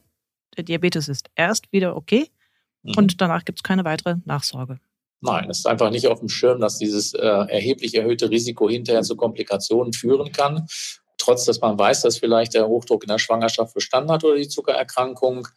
Der 0.57 0.64
Diabetes 0.64 1.09
ist 1.09 1.28
erst 1.35 1.71
wieder 1.73 1.97
okay. 1.97 2.28
Mhm. 2.83 2.95
Und 2.97 3.21
danach 3.21 3.45
gibt 3.45 3.61
es 3.61 3.62
keine 3.62 3.85
weitere 3.85 4.17
Nachsorge. 4.25 4.81
Nein, 5.21 5.50
es 5.50 5.59
ist 5.59 5.67
einfach 5.67 5.90
nicht 5.90 6.07
auf 6.07 6.21
dem 6.21 6.28
Schirm, 6.28 6.61
dass 6.61 6.78
dieses 6.78 7.12
äh, 7.12 7.26
erheblich 7.26 7.97
erhöhte 7.97 8.31
Risiko 8.31 8.69
hinterher 8.69 9.02
zu 9.02 9.17
Komplikationen 9.17 9.93
führen 9.93 10.31
kann. 10.31 10.67
Trotz, 11.17 11.45
dass 11.45 11.61
man 11.61 11.76
weiß, 11.76 12.02
dass 12.02 12.19
vielleicht 12.19 12.55
der 12.55 12.69
Hochdruck 12.69 13.02
in 13.02 13.09
der 13.09 13.19
Schwangerschaft 13.19 13.75
bestanden 13.75 14.12
hat 14.12 14.23
oder 14.23 14.37
die 14.37 14.49
Zuckererkrankung, 14.49 15.49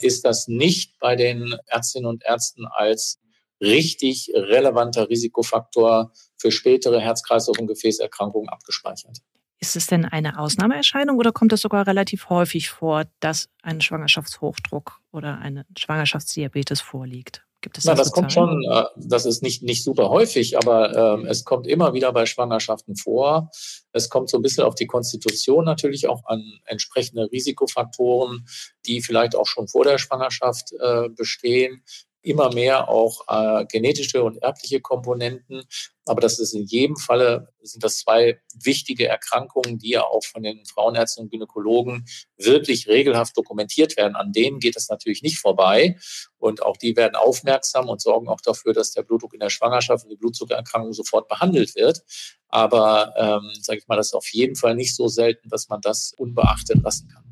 ist 0.00 0.24
das 0.24 0.48
nicht 0.48 0.98
bei 0.98 1.16
den 1.16 1.54
Ärztinnen 1.66 2.08
und 2.08 2.24
Ärzten 2.24 2.66
als 2.66 3.20
richtig 3.60 4.32
relevanter 4.34 5.10
Risikofaktor 5.10 6.12
für 6.38 6.50
spätere 6.50 7.00
Herz-Kreislauf- 7.00 7.58
und 7.58 7.66
Gefäßerkrankungen 7.66 8.48
abgespeichert. 8.48 9.18
Ist 9.62 9.76
es 9.76 9.86
denn 9.86 10.06
eine 10.06 10.38
Ausnahmeerscheinung 10.38 11.18
oder 11.18 11.32
kommt 11.32 11.52
es 11.52 11.60
sogar 11.60 11.86
relativ 11.86 12.30
häufig 12.30 12.70
vor, 12.70 13.04
dass 13.20 13.50
ein 13.62 13.82
Schwangerschaftshochdruck 13.82 15.00
oder 15.12 15.38
eine 15.38 15.66
Schwangerschaftsdiabetes 15.76 16.80
vorliegt? 16.80 17.44
Gibt 17.60 17.76
es 17.76 17.84
das? 17.84 17.90
Ja, 17.90 17.94
das 18.02 18.12
kommt 18.12 18.32
schon, 18.32 18.64
äh, 18.64 18.84
das 18.96 19.26
ist 19.26 19.42
nicht, 19.42 19.62
nicht 19.62 19.84
super 19.84 20.08
häufig, 20.08 20.56
aber 20.56 21.18
ähm, 21.18 21.26
es 21.26 21.44
kommt 21.44 21.66
immer 21.66 21.92
wieder 21.92 22.10
bei 22.12 22.24
Schwangerschaften 22.24 22.96
vor. 22.96 23.50
Es 23.92 24.08
kommt 24.08 24.30
so 24.30 24.38
ein 24.38 24.42
bisschen 24.42 24.64
auf 24.64 24.76
die 24.76 24.86
Konstitution 24.86 25.66
natürlich 25.66 26.08
auch 26.08 26.24
an 26.24 26.42
entsprechende 26.64 27.30
Risikofaktoren, 27.30 28.46
die 28.86 29.02
vielleicht 29.02 29.36
auch 29.36 29.46
schon 29.46 29.68
vor 29.68 29.84
der 29.84 29.98
Schwangerschaft 29.98 30.72
äh, 30.72 31.10
bestehen 31.10 31.82
immer 32.22 32.52
mehr 32.52 32.88
auch 32.88 33.22
äh, 33.28 33.64
genetische 33.66 34.22
und 34.22 34.42
erbliche 34.42 34.80
Komponenten. 34.80 35.62
Aber 36.10 36.20
das 36.20 36.40
ist 36.40 36.54
in 36.54 36.66
jedem 36.66 36.96
Falle, 36.96 37.52
sind 37.62 37.84
das 37.84 37.98
zwei 37.98 38.40
wichtige 38.64 39.06
Erkrankungen, 39.06 39.78
die 39.78 39.90
ja 39.90 40.02
auch 40.02 40.24
von 40.24 40.42
den 40.42 40.66
Frauenärzten 40.66 41.22
und 41.22 41.30
Gynäkologen 41.30 42.04
wirklich 42.36 42.88
regelhaft 42.88 43.36
dokumentiert 43.36 43.96
werden. 43.96 44.16
An 44.16 44.32
denen 44.32 44.58
geht 44.58 44.76
es 44.76 44.88
natürlich 44.88 45.22
nicht 45.22 45.38
vorbei. 45.38 45.96
Und 46.38 46.64
auch 46.64 46.76
die 46.76 46.96
werden 46.96 47.14
aufmerksam 47.14 47.88
und 47.88 48.02
sorgen 48.02 48.26
auch 48.26 48.40
dafür, 48.40 48.72
dass 48.72 48.90
der 48.90 49.04
Blutdruck 49.04 49.34
in 49.34 49.38
der 49.38 49.50
Schwangerschaft 49.50 50.02
und 50.02 50.10
die 50.10 50.16
Blutzuckererkrankung 50.16 50.92
sofort 50.94 51.28
behandelt 51.28 51.76
wird. 51.76 52.02
Aber, 52.48 53.14
ähm, 53.16 53.48
sage 53.62 53.78
ich 53.78 53.86
mal, 53.86 53.94
das 53.94 54.08
ist 54.08 54.14
auf 54.14 54.32
jeden 54.32 54.56
Fall 54.56 54.74
nicht 54.74 54.96
so 54.96 55.06
selten, 55.06 55.48
dass 55.48 55.68
man 55.68 55.80
das 55.80 56.12
unbeachtet 56.18 56.82
lassen 56.82 57.06
kann. 57.06 57.22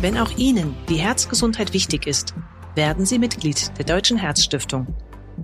Wenn 0.00 0.16
auch 0.18 0.30
Ihnen 0.38 0.76
die 0.88 0.98
Herzgesundheit 0.98 1.72
wichtig 1.72 2.06
ist, 2.06 2.32
werden 2.76 3.06
Sie 3.06 3.18
Mitglied 3.18 3.76
der 3.76 3.86
Deutschen 3.86 4.18
Herzstiftung. 4.18 4.86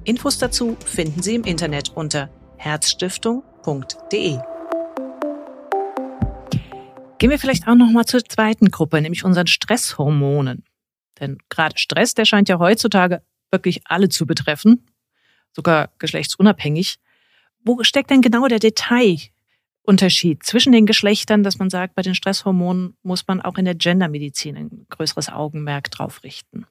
Infos 0.04 0.38
dazu 0.38 0.76
finden 0.84 1.22
Sie 1.22 1.34
im 1.34 1.44
Internet 1.44 1.90
unter 1.94 2.30
herzstiftung.de. 2.56 4.38
Gehen 7.18 7.30
wir 7.30 7.38
vielleicht 7.38 7.68
auch 7.68 7.74
noch 7.74 7.90
mal 7.90 8.06
zur 8.06 8.24
zweiten 8.24 8.70
Gruppe, 8.70 9.00
nämlich 9.02 9.24
unseren 9.24 9.46
Stresshormonen. 9.46 10.64
Denn 11.20 11.38
gerade 11.50 11.78
Stress, 11.78 12.14
der 12.14 12.24
scheint 12.24 12.48
ja 12.48 12.58
heutzutage 12.58 13.22
wirklich 13.50 13.82
alle 13.84 14.08
zu 14.08 14.26
betreffen, 14.26 14.86
sogar 15.52 15.90
geschlechtsunabhängig. 15.98 16.98
Wo 17.62 17.82
steckt 17.82 18.10
denn 18.10 18.22
genau 18.22 18.46
der 18.46 18.58
Detailunterschied 18.58 20.42
zwischen 20.44 20.72
den 20.72 20.86
Geschlechtern, 20.86 21.42
dass 21.42 21.58
man 21.58 21.68
sagt, 21.68 21.94
bei 21.94 22.02
den 22.02 22.14
Stresshormonen 22.14 22.96
muss 23.02 23.26
man 23.28 23.42
auch 23.42 23.58
in 23.58 23.66
der 23.66 23.74
Gendermedizin 23.74 24.56
ein 24.56 24.86
größeres 24.88 25.28
Augenmerk 25.28 25.90
drauf 25.90 26.22
richten? 26.24 26.64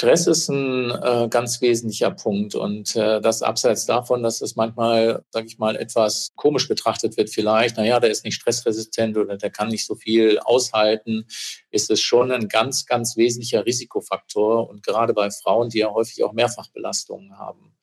Stress 0.00 0.28
ist 0.28 0.48
ein 0.48 0.92
äh, 0.92 1.26
ganz 1.28 1.60
wesentlicher 1.60 2.12
Punkt. 2.12 2.54
Und 2.54 2.94
äh, 2.94 3.20
das 3.20 3.42
abseits 3.42 3.84
davon, 3.84 4.22
dass 4.22 4.40
es 4.40 4.54
manchmal, 4.54 5.24
sage 5.30 5.48
ich 5.48 5.58
mal, 5.58 5.74
etwas 5.74 6.30
komisch 6.36 6.68
betrachtet 6.68 7.16
wird 7.16 7.30
vielleicht, 7.30 7.76
naja, 7.76 7.98
der 7.98 8.10
ist 8.10 8.24
nicht 8.24 8.36
stressresistent 8.36 9.16
oder 9.16 9.36
der 9.36 9.50
kann 9.50 9.66
nicht 9.66 9.84
so 9.84 9.96
viel 9.96 10.38
aushalten, 10.38 11.26
ist 11.72 11.90
es 11.90 12.00
schon 12.00 12.30
ein 12.30 12.46
ganz, 12.46 12.86
ganz 12.86 13.16
wesentlicher 13.16 13.66
Risikofaktor. 13.66 14.70
Und 14.70 14.84
gerade 14.84 15.14
bei 15.14 15.32
Frauen, 15.32 15.68
die 15.68 15.78
ja 15.78 15.90
häufig 15.90 16.22
auch 16.22 16.32
Mehrfachbelastungen 16.32 17.36
haben 17.36 17.74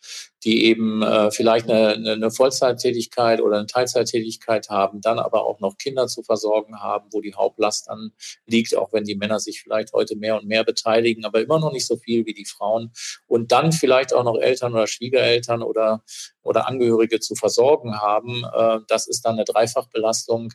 die 0.43 0.65
eben 0.65 1.01
äh, 1.01 1.31
vielleicht 1.31 1.69
eine, 1.69 2.11
eine 2.11 2.31
Vollzeittätigkeit 2.31 3.41
oder 3.41 3.57
eine 3.57 3.65
Teilzeittätigkeit 3.65 4.69
haben, 4.69 5.01
dann 5.01 5.17
aber 5.17 5.45
auch 5.45 5.59
noch 5.59 5.77
Kinder 5.77 6.07
zu 6.07 6.21
versorgen 6.21 6.79
haben, 6.79 7.07
wo 7.11 7.19
die 7.19 7.33
Hauptlast 7.33 7.87
dann 7.87 8.11
liegt, 8.45 8.75
auch 8.75 8.93
wenn 8.93 9.05
die 9.05 9.15
Männer 9.15 9.39
sich 9.39 9.61
vielleicht 9.61 9.93
heute 9.93 10.15
mehr 10.15 10.35
und 10.35 10.45
mehr 10.45 10.63
beteiligen, 10.63 11.25
aber 11.25 11.41
immer 11.41 11.59
noch 11.59 11.71
nicht 11.71 11.87
so 11.87 11.97
viel 11.97 12.25
wie 12.27 12.33
die 12.33 12.45
Frauen. 12.45 12.91
Und 13.27 13.51
dann 13.51 13.71
vielleicht 13.71 14.13
auch 14.13 14.23
noch 14.23 14.37
Eltern 14.37 14.73
oder 14.73 14.87
Schwiegereltern 14.87 15.63
oder, 15.63 16.03
oder 16.43 16.67
Angehörige 16.67 17.19
zu 17.19 17.35
versorgen 17.35 17.99
haben. 17.99 18.43
Äh, 18.53 18.79
das 18.87 19.07
ist 19.07 19.25
dann 19.25 19.35
eine 19.35 19.45
Dreifachbelastung, 19.45 20.53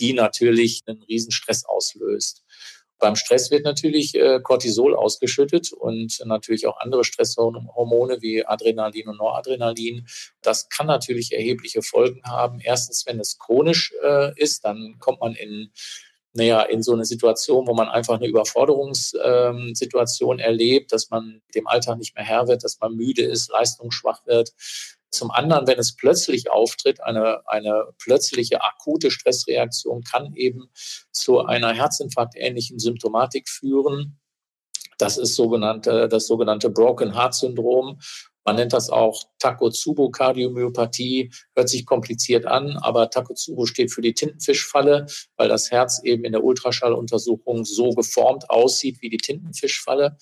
die 0.00 0.12
natürlich 0.12 0.82
einen 0.86 1.02
Riesenstress 1.02 1.64
auslöst. 1.64 2.44
Beim 2.98 3.16
Stress 3.16 3.50
wird 3.50 3.64
natürlich 3.64 4.14
äh, 4.14 4.40
Cortisol 4.42 4.94
ausgeschüttet 4.94 5.72
und 5.72 6.20
natürlich 6.24 6.66
auch 6.66 6.78
andere 6.80 7.04
Stresshormone 7.04 8.20
wie 8.20 8.44
Adrenalin 8.44 9.08
und 9.08 9.18
Noradrenalin. 9.18 10.06
Das 10.42 10.68
kann 10.68 10.86
natürlich 10.86 11.32
erhebliche 11.32 11.82
Folgen 11.82 12.22
haben. 12.24 12.60
Erstens, 12.60 13.06
wenn 13.06 13.20
es 13.20 13.38
chronisch 13.38 13.94
äh, 14.02 14.38
ist, 14.40 14.64
dann 14.64 14.96
kommt 14.98 15.20
man 15.20 15.34
in 15.34 15.70
naja, 16.34 16.62
in 16.62 16.82
so 16.82 16.92
eine 16.92 17.04
Situation, 17.04 17.66
wo 17.66 17.74
man 17.74 17.88
einfach 17.88 18.16
eine 18.16 18.26
Überforderungssituation 18.26 20.38
ähm, 20.38 20.44
erlebt, 20.44 20.92
dass 20.92 21.10
man 21.10 21.42
dem 21.54 21.66
Alltag 21.66 21.98
nicht 21.98 22.14
mehr 22.14 22.24
Herr 22.24 22.48
wird, 22.48 22.64
dass 22.64 22.80
man 22.80 22.94
müde 22.94 23.22
ist, 23.22 23.50
leistungsschwach 23.50 24.26
wird, 24.26 24.52
zum 25.10 25.30
anderen, 25.30 25.66
wenn 25.66 25.78
es 25.78 25.96
plötzlich 25.96 26.50
auftritt, 26.50 27.02
eine, 27.02 27.40
eine 27.46 27.86
plötzliche 27.98 28.62
akute 28.62 29.10
Stressreaktion 29.10 30.02
kann 30.02 30.34
eben 30.34 30.70
zu 31.12 31.40
einer 31.40 31.72
Herzinfarkt-ähnlichen 31.72 32.78
Symptomatik 32.78 33.48
führen. 33.48 34.18
Das 34.98 35.16
ist 35.16 35.34
sogenannte, 35.34 36.08
das 36.08 36.26
sogenannte 36.26 36.70
Broken 36.70 37.14
Heart 37.14 37.34
Syndrom. 37.34 38.00
Man 38.48 38.56
nennt 38.56 38.72
das 38.72 38.88
auch 38.88 39.24
Takotsubo-Kardiomyopathie. 39.40 41.30
Hört 41.54 41.68
sich 41.68 41.84
kompliziert 41.84 42.46
an, 42.46 42.78
aber 42.78 43.10
Takotsubo 43.10 43.66
steht 43.66 43.92
für 43.92 44.00
die 44.00 44.14
Tintenfischfalle, 44.14 45.04
weil 45.36 45.50
das 45.50 45.70
Herz 45.70 46.00
eben 46.02 46.24
in 46.24 46.32
der 46.32 46.42
Ultraschalluntersuchung 46.42 47.66
so 47.66 47.90
geformt 47.90 48.48
aussieht 48.48 49.02
wie 49.02 49.10
die 49.10 49.18
Tintenfischfalle. 49.18 50.16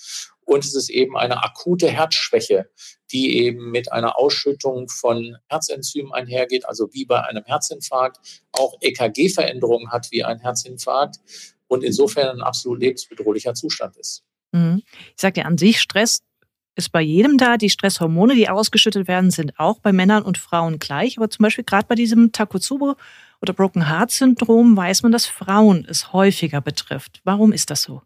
Und 0.45 0.65
es 0.65 0.75
ist 0.75 0.91
eben 0.91 1.17
eine 1.17 1.45
akute 1.45 1.89
Herzschwäche, 1.89 2.69
die 3.13 3.45
eben 3.45 3.71
mit 3.71 3.93
einer 3.93 4.19
Ausschüttung 4.19 4.89
von 4.89 5.37
Herzenzymen 5.47 6.13
einhergeht, 6.13 6.69
also 6.69 6.89
wie 6.93 7.05
bei 7.05 7.23
einem 7.23 7.45
Herzinfarkt, 7.45 8.43
auch 8.51 8.77
EKG-Veränderungen 8.81 9.93
hat 9.93 10.09
wie 10.11 10.25
ein 10.25 10.41
Herzinfarkt 10.41 11.21
und 11.69 11.85
insofern 11.85 12.41
ein 12.41 12.43
absolut 12.43 12.81
lebensbedrohlicher 12.81 13.55
Zustand 13.55 13.97
ist. 13.97 14.25
Mhm. 14.51 14.83
Ich 15.15 15.21
sage 15.21 15.43
ja 15.43 15.47
an 15.47 15.59
sich, 15.59 15.81
Stress 15.81 16.26
ist 16.77 16.93
bei 16.93 17.01
jedem 17.01 17.39
da. 17.39 17.57
Die 17.57 17.71
Stresshormone, 17.71 18.35
die 18.35 18.49
ausgeschüttet 18.49 19.09
werden, 19.09 19.31
sind 19.31 19.59
auch 19.59 19.81
bei 19.81 19.93
Männern 19.93 20.23
und 20.23 20.39
Frauen 20.39 20.79
gleich. 20.79 21.17
Aber 21.19 21.31
zum 21.31 21.43
Beispiel 21.43 21.65
gerade 21.65 21.87
bei 21.89 21.95
diesem 21.95 22.33
Takotsubo 22.33 22.95
oder 23.43 23.53
Broken 23.53 23.89
Heart 23.89 24.11
Syndrom 24.11 24.77
weiß 24.77 25.03
man, 25.03 25.13
dass 25.13 25.27
Frauen 25.27 25.87
es 25.89 26.13
häufiger 26.13 26.61
betrifft. 26.61 27.21
Warum 27.25 27.53
ist 27.53 27.71
das 27.71 27.83
so? 27.83 28.03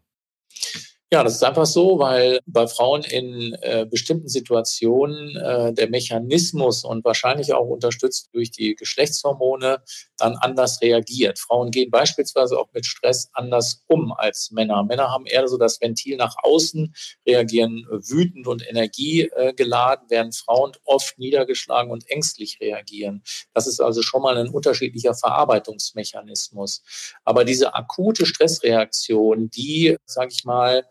Ja, 1.13 1.25
das 1.25 1.33
ist 1.35 1.43
einfach 1.43 1.65
so, 1.65 1.99
weil 1.99 2.39
bei 2.45 2.67
Frauen 2.67 3.03
in 3.03 3.53
äh, 3.61 3.85
bestimmten 3.85 4.29
Situationen 4.29 5.35
äh, 5.35 5.73
der 5.73 5.89
Mechanismus 5.89 6.85
und 6.85 7.03
wahrscheinlich 7.03 7.53
auch 7.53 7.67
unterstützt 7.67 8.29
durch 8.31 8.49
die 8.49 8.75
Geschlechtshormone 8.75 9.81
dann 10.21 10.35
anders 10.35 10.81
reagiert. 10.81 11.39
Frauen 11.39 11.71
gehen 11.71 11.89
beispielsweise 11.89 12.57
auch 12.57 12.69
mit 12.73 12.85
Stress 12.85 13.29
anders 13.33 13.83
um 13.87 14.13
als 14.13 14.51
Männer. 14.51 14.83
Männer 14.83 15.09
haben 15.11 15.25
eher 15.25 15.47
so 15.47 15.57
das 15.57 15.81
Ventil 15.81 16.17
nach 16.17 16.35
außen, 16.43 16.93
reagieren 17.27 17.85
wütend 17.89 18.47
und 18.47 18.67
energiegeladen, 18.67 20.05
während 20.09 20.35
Frauen 20.35 20.73
oft 20.85 21.17
niedergeschlagen 21.17 21.91
und 21.91 22.09
ängstlich 22.09 22.59
reagieren. 22.61 23.23
Das 23.53 23.67
ist 23.67 23.81
also 23.81 24.01
schon 24.01 24.21
mal 24.21 24.37
ein 24.37 24.49
unterschiedlicher 24.49 25.15
Verarbeitungsmechanismus. 25.15 26.83
Aber 27.23 27.43
diese 27.43 27.73
akute 27.73 28.25
Stressreaktion, 28.25 29.49
die, 29.49 29.97
sage 30.05 30.31
ich 30.31 30.45
mal, 30.45 30.85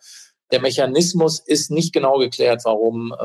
der 0.52 0.60
Mechanismus 0.60 1.38
ist 1.40 1.70
nicht 1.70 1.92
genau 1.92 2.18
geklärt, 2.18 2.62
warum, 2.64 3.12
äh, 3.12 3.16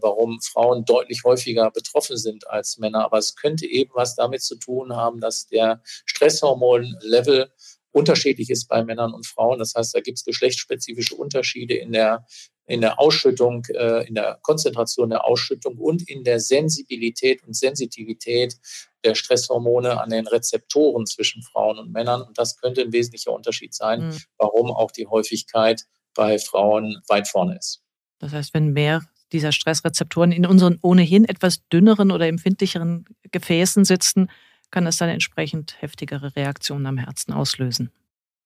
warum 0.00 0.40
Frauen 0.40 0.84
deutlich 0.84 1.22
häufiger 1.24 1.70
betroffen 1.70 2.16
sind 2.16 2.48
als 2.48 2.78
Männer. 2.78 3.04
Aber 3.04 3.18
es 3.18 3.36
könnte 3.36 3.66
eben 3.66 3.92
was 3.94 4.16
damit 4.16 4.42
zu 4.42 4.56
tun 4.56 4.94
haben, 4.94 5.20
dass 5.20 5.46
der 5.46 5.80
Stresshormonlevel 6.06 7.50
unterschiedlich 7.92 8.50
ist 8.50 8.68
bei 8.68 8.84
Männern 8.84 9.14
und 9.14 9.26
Frauen. 9.26 9.58
Das 9.58 9.74
heißt, 9.74 9.94
da 9.94 10.00
gibt 10.00 10.18
es 10.18 10.24
geschlechtsspezifische 10.24 11.14
Unterschiede 11.14 11.74
in 11.74 11.92
der, 11.92 12.26
in 12.66 12.80
der 12.80 13.00
Ausschüttung, 13.00 13.64
äh, 13.66 14.06
in 14.06 14.14
der 14.14 14.38
Konzentration 14.42 15.10
der 15.10 15.24
Ausschüttung 15.24 15.78
und 15.78 16.08
in 16.08 16.24
der 16.24 16.40
Sensibilität 16.40 17.42
und 17.44 17.56
Sensitivität 17.56 18.56
der 19.04 19.14
Stresshormone 19.14 20.00
an 20.00 20.10
den 20.10 20.26
Rezeptoren 20.26 21.06
zwischen 21.06 21.42
Frauen 21.42 21.78
und 21.78 21.92
Männern. 21.92 22.22
Und 22.22 22.38
das 22.38 22.58
könnte 22.58 22.82
ein 22.82 22.92
wesentlicher 22.92 23.32
Unterschied 23.32 23.72
sein, 23.72 24.08
mhm. 24.08 24.18
warum 24.36 24.70
auch 24.72 24.90
die 24.90 25.06
Häufigkeit 25.06 25.86
bei 26.16 26.38
Frauen 26.38 27.00
weit 27.08 27.28
vorne 27.28 27.56
ist. 27.56 27.82
Das 28.18 28.32
heißt, 28.32 28.54
wenn 28.54 28.72
mehr 28.72 29.02
dieser 29.32 29.52
Stressrezeptoren 29.52 30.32
in 30.32 30.46
unseren 30.46 30.78
ohnehin 30.82 31.24
etwas 31.24 31.66
dünneren 31.68 32.10
oder 32.10 32.26
empfindlicheren 32.26 33.04
Gefäßen 33.30 33.84
sitzen, 33.84 34.30
kann 34.70 34.86
es 34.86 34.96
dann 34.96 35.08
entsprechend 35.08 35.80
heftigere 35.80 36.34
Reaktionen 36.36 36.86
am 36.86 36.98
Herzen 36.98 37.32
auslösen. 37.32 37.90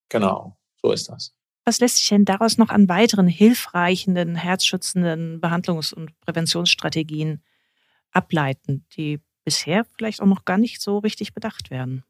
Genau, 0.08 0.56
so 0.82 0.92
ist 0.92 1.08
das. 1.08 1.34
Was 1.64 1.80
lässt 1.80 1.98
sich 1.98 2.08
denn 2.08 2.24
daraus 2.24 2.58
noch 2.58 2.70
an 2.70 2.88
weiteren 2.88 3.28
hilfreichen, 3.28 4.16
herzschützenden 4.34 5.40
Behandlungs- 5.40 5.94
und 5.94 6.18
Präventionsstrategien 6.20 7.42
ableiten, 8.10 8.86
die 8.96 9.20
bisher 9.44 9.84
vielleicht 9.84 10.20
auch 10.20 10.26
noch 10.26 10.44
gar 10.44 10.58
nicht 10.58 10.80
so 10.80 10.98
richtig 10.98 11.34
bedacht 11.34 11.70
werden? 11.70 12.04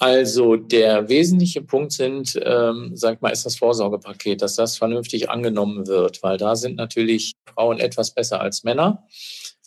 Also 0.00 0.56
der 0.56 1.10
wesentliche 1.10 1.60
Punkt 1.60 1.92
sind, 1.92 2.40
ähm, 2.42 2.92
sag 2.94 3.20
mal, 3.20 3.32
ist 3.32 3.44
das 3.44 3.56
Vorsorgepaket, 3.56 4.40
dass 4.40 4.56
das 4.56 4.78
vernünftig 4.78 5.28
angenommen 5.28 5.86
wird, 5.86 6.22
weil 6.22 6.38
da 6.38 6.56
sind 6.56 6.76
natürlich 6.76 7.34
Frauen 7.46 7.78
etwas 7.78 8.14
besser 8.14 8.40
als 8.40 8.64
Männer. 8.64 9.06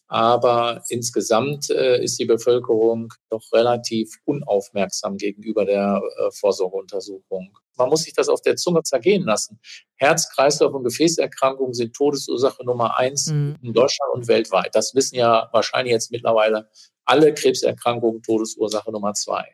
Aber 0.07 0.83
insgesamt 0.89 1.69
äh, 1.69 2.03
ist 2.03 2.19
die 2.19 2.25
Bevölkerung 2.25 3.13
doch 3.29 3.43
relativ 3.53 4.09
unaufmerksam 4.25 5.17
gegenüber 5.17 5.65
der 5.65 6.01
äh, 6.01 6.31
Vorsorgeuntersuchung. 6.31 7.55
Man 7.77 7.89
muss 7.89 8.03
sich 8.03 8.13
das 8.13 8.27
auf 8.27 8.41
der 8.41 8.55
Zunge 8.55 8.81
zergehen 8.81 9.23
lassen. 9.25 9.59
Herz, 9.97 10.29
Kreislauf 10.33 10.73
und 10.73 10.83
Gefäßerkrankungen 10.83 11.75
sind 11.75 11.95
Todesursache 11.95 12.65
Nummer 12.65 12.97
eins 12.97 13.27
mhm. 13.27 13.55
in 13.61 13.73
Deutschland 13.73 14.11
und 14.13 14.27
weltweit. 14.27 14.73
Das 14.73 14.95
wissen 14.95 15.15
ja 15.15 15.47
wahrscheinlich 15.51 15.91
jetzt 15.91 16.11
mittlerweile 16.11 16.69
alle 17.05 17.35
Krebserkrankungen 17.35 18.23
Todesursache 18.23 18.91
Nummer 18.91 19.13
zwei. 19.13 19.45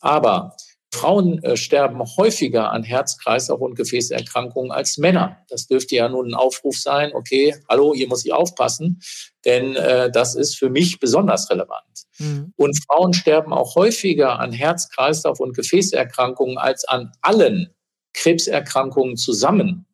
Aber 0.00 0.56
Frauen 0.92 1.42
äh, 1.44 1.56
sterben 1.56 2.02
häufiger 2.16 2.72
an 2.72 2.82
Herz, 2.82 3.16
Kreislauf 3.18 3.60
und 3.60 3.76
Gefäßerkrankungen 3.76 4.72
als 4.72 4.98
Männer. 4.98 5.38
Das 5.48 5.66
dürfte 5.66 5.94
ja 5.94 6.08
nun 6.08 6.28
ein 6.28 6.34
Aufruf 6.34 6.76
sein, 6.76 7.12
okay, 7.14 7.54
hallo, 7.68 7.94
hier 7.94 8.08
muss 8.08 8.24
ich 8.24 8.32
aufpassen, 8.32 9.00
denn 9.44 9.76
äh, 9.76 10.10
das 10.10 10.34
ist 10.34 10.58
für 10.58 10.68
mich 10.68 10.98
besonders 10.98 11.48
relevant. 11.48 12.06
Mhm. 12.18 12.52
Und 12.56 12.78
Frauen 12.84 13.12
sterben 13.12 13.52
auch 13.52 13.76
häufiger 13.76 14.40
an 14.40 14.52
Herz, 14.52 14.88
Kreislauf 14.88 15.38
und 15.38 15.56
Gefäßerkrankungen 15.56 16.58
als 16.58 16.84
an 16.84 17.12
allen 17.22 17.72
Krebserkrankungen 18.12 19.16
zusammen. 19.16 19.86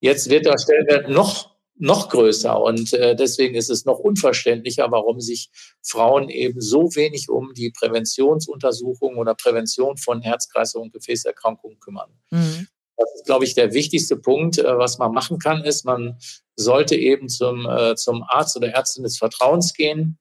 Jetzt 0.00 0.30
wird 0.30 0.46
der 0.46 0.58
Stellenwert 0.58 1.08
noch 1.08 1.49
noch 1.80 2.10
größer. 2.10 2.60
Und 2.60 2.92
äh, 2.92 3.16
deswegen 3.16 3.54
ist 3.54 3.70
es 3.70 3.84
noch 3.84 3.98
unverständlicher, 3.98 4.90
warum 4.90 5.20
sich 5.20 5.50
Frauen 5.82 6.28
eben 6.28 6.60
so 6.60 6.94
wenig 6.94 7.28
um 7.28 7.54
die 7.54 7.70
Präventionsuntersuchung 7.70 9.16
oder 9.16 9.34
Prävention 9.34 9.96
von 9.96 10.20
Herz-Kreislauf- 10.20 10.82
und 10.82 10.92
Gefäßerkrankungen 10.92 11.80
kümmern. 11.80 12.10
Mhm. 12.30 12.68
Das 12.96 13.14
ist, 13.14 13.24
glaube 13.24 13.46
ich, 13.46 13.54
der 13.54 13.72
wichtigste 13.72 14.16
Punkt, 14.16 14.58
äh, 14.58 14.78
was 14.78 14.98
man 14.98 15.12
machen 15.12 15.38
kann, 15.38 15.64
ist, 15.64 15.84
man 15.84 16.18
sollte 16.54 16.96
eben 16.96 17.28
zum, 17.28 17.66
äh, 17.66 17.96
zum 17.96 18.22
Arzt 18.28 18.56
oder 18.56 18.68
Ärztin 18.68 19.02
des 19.02 19.16
Vertrauens 19.16 19.72
gehen 19.72 20.18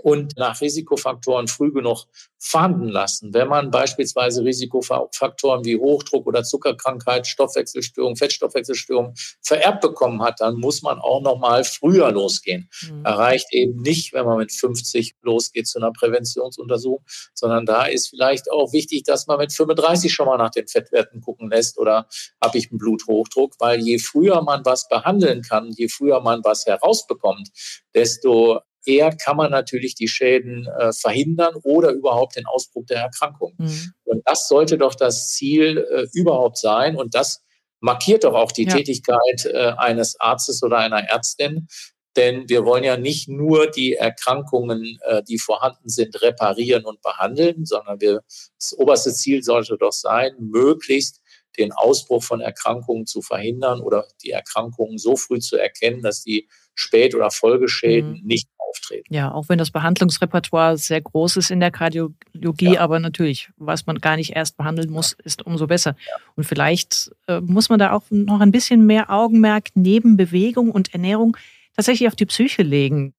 und 0.00 0.36
nach 0.36 0.60
Risikofaktoren 0.60 1.48
früh 1.48 1.72
genug 1.72 2.06
fahnden 2.38 2.88
lassen. 2.88 3.34
Wenn 3.34 3.48
man 3.48 3.70
beispielsweise 3.70 4.44
Risikofaktoren 4.44 5.64
wie 5.64 5.76
Hochdruck 5.76 6.26
oder 6.26 6.44
Zuckerkrankheit, 6.44 7.26
Stoffwechselstörung, 7.26 8.16
Fettstoffwechselstörung 8.16 9.14
vererbt 9.42 9.80
bekommen 9.80 10.22
hat, 10.22 10.40
dann 10.40 10.54
muss 10.56 10.82
man 10.82 11.00
auch 11.00 11.20
noch 11.20 11.38
mal 11.38 11.64
früher 11.64 12.10
losgehen. 12.12 12.70
Mhm. 12.82 13.04
Erreicht 13.04 13.52
eben 13.52 13.80
nicht, 13.82 14.12
wenn 14.12 14.24
man 14.24 14.38
mit 14.38 14.52
50 14.52 15.16
losgeht 15.22 15.66
zu 15.66 15.78
einer 15.78 15.92
Präventionsuntersuchung, 15.92 17.04
sondern 17.34 17.66
da 17.66 17.86
ist 17.86 18.08
vielleicht 18.08 18.50
auch 18.50 18.72
wichtig, 18.72 19.02
dass 19.02 19.26
man 19.26 19.38
mit 19.38 19.52
35 19.52 20.12
schon 20.12 20.26
mal 20.26 20.38
nach 20.38 20.50
den 20.50 20.68
Fettwerten 20.68 21.20
gucken 21.20 21.50
lässt 21.50 21.78
oder 21.78 22.08
habe 22.42 22.58
ich 22.58 22.70
einen 22.70 22.78
Bluthochdruck, 22.78 23.54
weil 23.58 23.80
je 23.80 23.98
früher 23.98 24.42
man 24.42 24.64
was 24.64 24.88
behandeln 24.88 25.42
kann, 25.42 25.70
je 25.72 25.88
früher 25.88 26.20
man 26.20 26.44
was 26.44 26.66
herausbekommt, 26.66 27.48
desto 27.94 28.60
eher 28.84 29.14
kann 29.14 29.36
man 29.36 29.50
natürlich 29.50 29.94
die 29.94 30.08
Schäden 30.08 30.66
äh, 30.66 30.92
verhindern 30.92 31.54
oder 31.62 31.90
überhaupt 31.90 32.36
den 32.36 32.46
Ausbruch 32.46 32.86
der 32.86 33.02
Erkrankung. 33.02 33.54
Mhm. 33.58 33.92
Und 34.04 34.22
das 34.26 34.48
sollte 34.48 34.78
doch 34.78 34.94
das 34.94 35.30
Ziel 35.30 35.78
äh, 35.78 36.06
überhaupt 36.12 36.58
sein. 36.58 36.96
Und 36.96 37.14
das 37.14 37.42
markiert 37.80 38.24
doch 38.24 38.34
auch 38.34 38.52
die 38.52 38.64
ja. 38.64 38.74
Tätigkeit 38.74 39.46
äh, 39.46 39.72
eines 39.76 40.18
Arztes 40.20 40.62
oder 40.62 40.78
einer 40.78 41.08
Ärztin. 41.08 41.68
Denn 42.16 42.48
wir 42.48 42.64
wollen 42.64 42.82
ja 42.82 42.96
nicht 42.96 43.28
nur 43.28 43.70
die 43.70 43.94
Erkrankungen, 43.94 44.98
äh, 45.04 45.22
die 45.22 45.38
vorhanden 45.38 45.88
sind, 45.88 46.20
reparieren 46.20 46.84
und 46.84 47.00
behandeln, 47.02 47.64
sondern 47.64 48.00
wir, 48.00 48.22
das 48.58 48.74
oberste 48.76 49.12
Ziel 49.12 49.42
sollte 49.42 49.76
doch 49.78 49.92
sein, 49.92 50.32
möglichst 50.38 51.20
den 51.58 51.72
Ausbruch 51.72 52.22
von 52.22 52.40
Erkrankungen 52.40 53.06
zu 53.06 53.20
verhindern 53.20 53.80
oder 53.80 54.06
die 54.22 54.30
Erkrankungen 54.30 54.98
so 54.98 55.16
früh 55.16 55.38
zu 55.38 55.56
erkennen, 55.56 56.02
dass 56.02 56.22
die 56.22 56.48
Spät- 56.78 57.14
oder 57.14 57.30
Folgeschäden 57.30 58.20
mhm. 58.20 58.20
nicht 58.24 58.48
auftreten. 58.56 59.12
Ja, 59.12 59.32
auch 59.32 59.48
wenn 59.48 59.58
das 59.58 59.70
Behandlungsrepertoire 59.70 60.78
sehr 60.78 61.00
groß 61.00 61.36
ist 61.38 61.50
in 61.50 61.60
der 61.60 61.70
Kardiologie, 61.70 62.74
ja. 62.74 62.80
aber 62.80 63.00
natürlich, 63.00 63.50
was 63.56 63.86
man 63.86 63.98
gar 63.98 64.16
nicht 64.16 64.36
erst 64.36 64.56
behandeln 64.56 64.90
muss, 64.90 65.16
ist 65.24 65.44
umso 65.44 65.66
besser. 65.66 65.96
Ja. 66.06 66.16
Und 66.36 66.44
vielleicht 66.44 67.10
äh, 67.26 67.40
muss 67.40 67.68
man 67.68 67.78
da 67.78 67.92
auch 67.92 68.04
noch 68.10 68.40
ein 68.40 68.52
bisschen 68.52 68.86
mehr 68.86 69.10
Augenmerk 69.10 69.68
neben 69.74 70.16
Bewegung 70.16 70.70
und 70.70 70.92
Ernährung 70.92 71.36
tatsächlich 71.74 72.08
auf 72.08 72.16
die 72.16 72.26
Psyche 72.26 72.62
legen. 72.62 73.14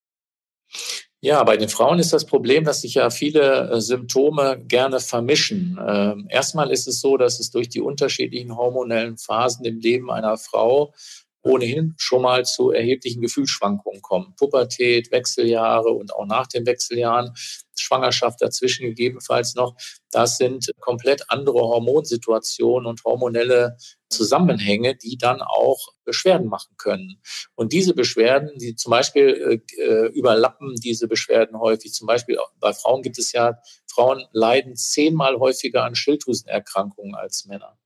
Ja, 1.22 1.44
bei 1.44 1.58
den 1.58 1.68
Frauen 1.68 2.00
ist 2.00 2.14
das 2.14 2.26
Problem, 2.26 2.64
dass 2.64 2.82
sich 2.82 2.94
ja 2.94 3.10
viele 3.10 3.70
äh, 3.70 3.82
Symptome 3.82 4.64
gerne 4.66 5.02
vermischen. 5.02 5.78
Ähm, 5.86 6.28
erstmal 6.30 6.72
ist 6.72 6.88
es 6.88 7.02
so, 7.02 7.18
dass 7.18 7.42
es 7.42 7.52
durch 7.52 7.68
die 7.68 7.82
unterschiedlichen 7.82 8.56
hormonellen 8.56 9.18
Phasen 9.18 9.66
im 9.66 9.80
Leben 9.80 10.10
einer 10.12 10.38
Frau 10.38 10.94
ohnehin 11.42 11.96
schon 11.98 12.22
mal 12.22 12.46
zu 12.46 12.72
erheblichen 12.72 13.22
Gefühlsschwankungen 13.22 14.02
kommen. 14.02 14.36
Pubertät, 14.38 15.12
Wechseljahre 15.12 15.90
und 15.90 16.14
auch 16.14 16.26
nach 16.26 16.48
den 16.48 16.66
Wechseljahren, 16.66 17.34
Schwangerschaft 17.78 18.42
dazwischen 18.42 18.86
gegebenenfalls 18.86 19.56
noch. 19.56 19.76
Das 20.12 20.38
sind 20.38 20.70
komplett 20.80 21.24
andere 21.30 21.60
Hormonsituationen 21.60 22.88
und 22.88 23.04
hormonelle 23.06 23.78
Zusammenhänge, 24.10 24.96
die 24.96 25.18
dann 25.18 25.42
auch 25.42 25.80
Beschwerden 26.04 26.48
machen 26.48 26.76
können. 26.78 27.22
Und 27.56 27.72
diese 27.72 27.94
Beschwerden, 27.94 28.58
die 28.58 28.76
zum 28.76 28.92
Beispiel 28.92 29.62
äh, 29.78 30.08
überlappen 30.08 30.76
diese 30.76 31.08
Beschwerden 31.08 31.60
häufig. 31.60 31.94
Zum 31.94 32.08
Beispiel 32.08 32.38
bei 32.60 32.74
Frauen 32.74 33.02
gibt 33.02 33.18
es 33.18 33.32
ja, 33.32 33.60
Frauen 33.88 34.26
leiden 34.34 34.76
zehnmal 34.76 35.40
häufiger 35.40 35.84
an 35.86 35.96
Schilddrüsenerkrankungen 35.96 37.16
als 37.16 37.46
Männer. 37.46 37.79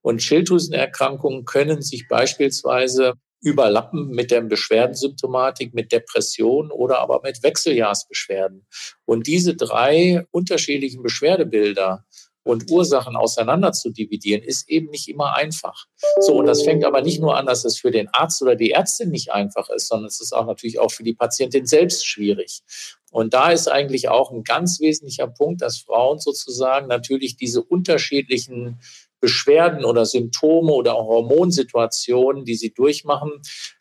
Und 0.00 0.22
Schilddrüsenerkrankungen 0.22 1.44
können 1.44 1.82
sich 1.82 2.08
beispielsweise 2.08 3.14
überlappen 3.40 4.08
mit 4.08 4.30
der 4.30 4.40
Beschwerdensymptomatik, 4.40 5.72
mit 5.74 5.92
Depression 5.92 6.70
oder 6.70 6.98
aber 6.98 7.20
mit 7.22 7.42
Wechseljahrsbeschwerden. 7.42 8.66
Und 9.04 9.26
diese 9.26 9.54
drei 9.54 10.26
unterschiedlichen 10.32 11.02
Beschwerdebilder 11.02 12.04
und 12.48 12.70
Ursachen 12.70 13.14
auseinander 13.14 13.72
zu 13.72 13.90
dividieren, 13.90 14.42
ist 14.42 14.68
eben 14.70 14.88
nicht 14.88 15.08
immer 15.08 15.36
einfach. 15.36 15.84
So, 16.20 16.34
und 16.34 16.46
das 16.46 16.62
fängt 16.62 16.84
aber 16.84 17.02
nicht 17.02 17.20
nur 17.20 17.36
an, 17.36 17.46
dass 17.46 17.64
es 17.64 17.78
für 17.78 17.90
den 17.90 18.08
Arzt 18.08 18.40
oder 18.40 18.56
die 18.56 18.70
Ärztin 18.70 19.10
nicht 19.10 19.30
einfach 19.30 19.68
ist, 19.68 19.88
sondern 19.88 20.08
es 20.08 20.20
ist 20.20 20.32
auch 20.32 20.46
natürlich 20.46 20.78
auch 20.78 20.90
für 20.90 21.02
die 21.02 21.14
Patientin 21.14 21.66
selbst 21.66 22.06
schwierig. 22.06 22.62
Und 23.10 23.34
da 23.34 23.52
ist 23.52 23.68
eigentlich 23.68 24.08
auch 24.08 24.30
ein 24.30 24.44
ganz 24.44 24.80
wesentlicher 24.80 25.28
Punkt, 25.28 25.60
dass 25.60 25.78
Frauen 25.78 26.18
sozusagen 26.18 26.88
natürlich 26.88 27.36
diese 27.36 27.62
unterschiedlichen 27.62 28.80
Beschwerden 29.20 29.84
oder 29.84 30.06
Symptome 30.06 30.72
oder 30.72 30.94
Hormonsituationen, 30.94 32.44
die 32.44 32.54
sie 32.54 32.72
durchmachen, 32.72 33.32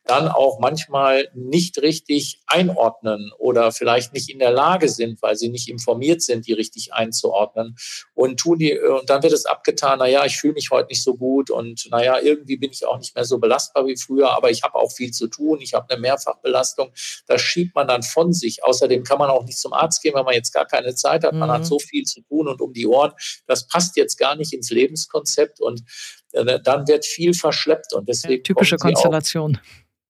dann 0.08 0.28
auch 0.28 0.60
manchmal 0.60 1.30
nicht 1.34 1.82
richtig 1.82 2.42
einordnen 2.48 3.32
oder 3.38 3.72
vielleicht 3.72 4.14
nicht 4.14 4.30
in 4.30 4.40
der 4.40 4.52
Lage 4.52 4.90
sind, 4.90 5.22
weil 5.22 5.36
sie 5.36 5.50
nicht 5.50 5.70
informiert 5.70 6.22
sind, 6.22 6.48
die 6.48 6.54
richtig 6.54 6.94
einzuordnen. 6.94 7.76
Und 8.14 8.40
tun 8.40 8.60
die, 8.60 8.78
und 8.80 9.10
dann 9.10 9.24
wird 9.24 9.34
es 9.34 9.46
abgetan, 9.46 10.00
naja, 10.00 10.26
ich 10.26 10.38
fühle 10.38 10.54
mich 10.54 10.70
heute 10.72 10.88
nicht 10.90 11.04
so 11.04 11.16
gut 11.16 11.50
und 11.50 11.88
naja, 11.92 12.20
irgendwie 12.20 12.58
bin 12.58 12.72
ich 12.72 12.86
auch 12.86 12.98
nicht 12.98 13.16
mehr 13.16 13.26
so 13.26 13.38
belastbar 13.38 13.86
wie 13.86 13.98
früher, 13.98 14.32
aber 14.32 14.50
ich 14.50 14.64
habe 14.64 14.76
auch 14.76 14.92
viel 14.92 15.12
zu 15.12 15.28
tun, 15.28 15.60
ich 15.62 15.74
habe 15.74 15.90
eine 15.90 16.02
Mehrfachbelastung. 16.02 16.92
Das 17.28 17.42
schiebt 17.42 17.76
man 17.76 17.88
dann 17.88 18.04
von 18.04 18.34
sich. 18.34 18.64
Außerdem 18.64 19.04
kann 19.04 19.20
man 19.20 19.30
auch 19.30 19.44
nicht 19.44 19.60
zum 19.60 19.74
Arzt 19.74 20.02
gehen, 20.02 20.16
wenn 20.16 20.26
man 20.26 20.34
jetzt 20.34 20.54
gar 20.54 20.66
keine 20.66 20.96
Zeit 20.96 21.24
hat. 21.24 21.34
Man 21.34 21.50
mhm. 21.50 21.54
hat 21.54 21.66
so 21.66 21.80
viel 21.80 22.04
zu 22.04 22.22
tun 22.22 22.48
und 22.48 22.62
um 22.62 22.74
die 22.74 22.88
Ohren. 22.88 23.12
Das 23.46 23.68
passt 23.68 23.98
jetzt 23.98 24.18
gar 24.18 24.36
nicht 24.36 24.54
ins 24.54 24.70
Lebenskonzept 24.70 25.60
und 25.60 25.84
äh, 26.32 26.60
dann 26.62 26.88
wird 26.88 27.06
viel 27.06 27.34
verschleppt 27.34 27.94
und 27.94 28.08
deswegen. 28.08 28.44
Typische 28.44 28.78
Konstellation 28.78 29.60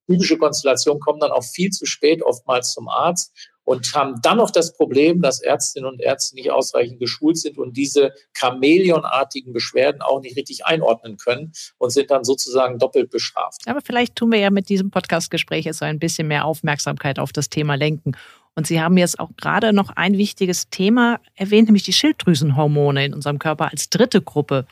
typische 0.07 0.37
Konstellationen 0.37 0.99
kommen 0.99 1.19
dann 1.19 1.31
auch 1.31 1.43
viel 1.43 1.69
zu 1.69 1.85
spät 1.85 2.23
oftmals 2.23 2.73
zum 2.73 2.87
Arzt. 2.87 3.33
und 3.67 3.93
haben 3.93 4.15
dann 4.21 4.37
noch 4.37 4.49
das 4.49 4.73
Problem, 4.77 5.21
dass 5.21 5.41
Ärztinnen 5.41 5.89
und 5.89 5.99
Ärzte 5.99 6.35
nicht 6.35 6.51
ausreichend 6.51 7.01
geschult 7.01 7.37
sind 7.37 7.57
und 7.57 7.75
diese 7.75 8.13
Chamäleonartigen 8.33 9.51
Beschwerden 9.51 10.01
auch 10.01 10.21
nicht 10.21 10.37
richtig 10.37 10.65
einordnen 10.65 11.17
können 11.17 11.51
und 11.77 11.89
sind 11.89 12.09
dann 12.09 12.23
sozusagen 12.23 12.79
doppelt 12.79 13.09
bestraft. 13.09 13.63
Aber 13.65 13.81
vielleicht 13.81 14.15
tun 14.15 14.31
wir 14.31 14.39
ja 14.39 14.51
mit 14.51 14.69
diesem 14.69 14.89
Podcast-Gespräch 14.89 15.67
so 15.73 15.83
ein 15.83 15.99
bisschen 15.99 16.29
mehr 16.29 16.45
Aufmerksamkeit 16.45 17.19
auf 17.19 17.33
das 17.33 17.49
Thema 17.49 17.75
lenken. 17.75 18.13
Und 18.55 18.67
Sie 18.67 18.79
haben 18.79 18.95
jetzt 18.95 19.19
auch 19.19 19.31
gerade 19.35 19.73
noch 19.73 19.89
ein 19.89 20.17
wichtiges 20.17 20.69
Thema 20.69 21.19
erwähnt, 21.35 21.67
nämlich 21.67 21.83
die 21.83 21.91
Schilddrüsenhormone 21.93 23.05
in 23.05 23.13
unserem 23.13 23.37
Körper 23.37 23.69
als 23.71 23.89
dritte 23.89 24.21
Gruppe. 24.21 24.65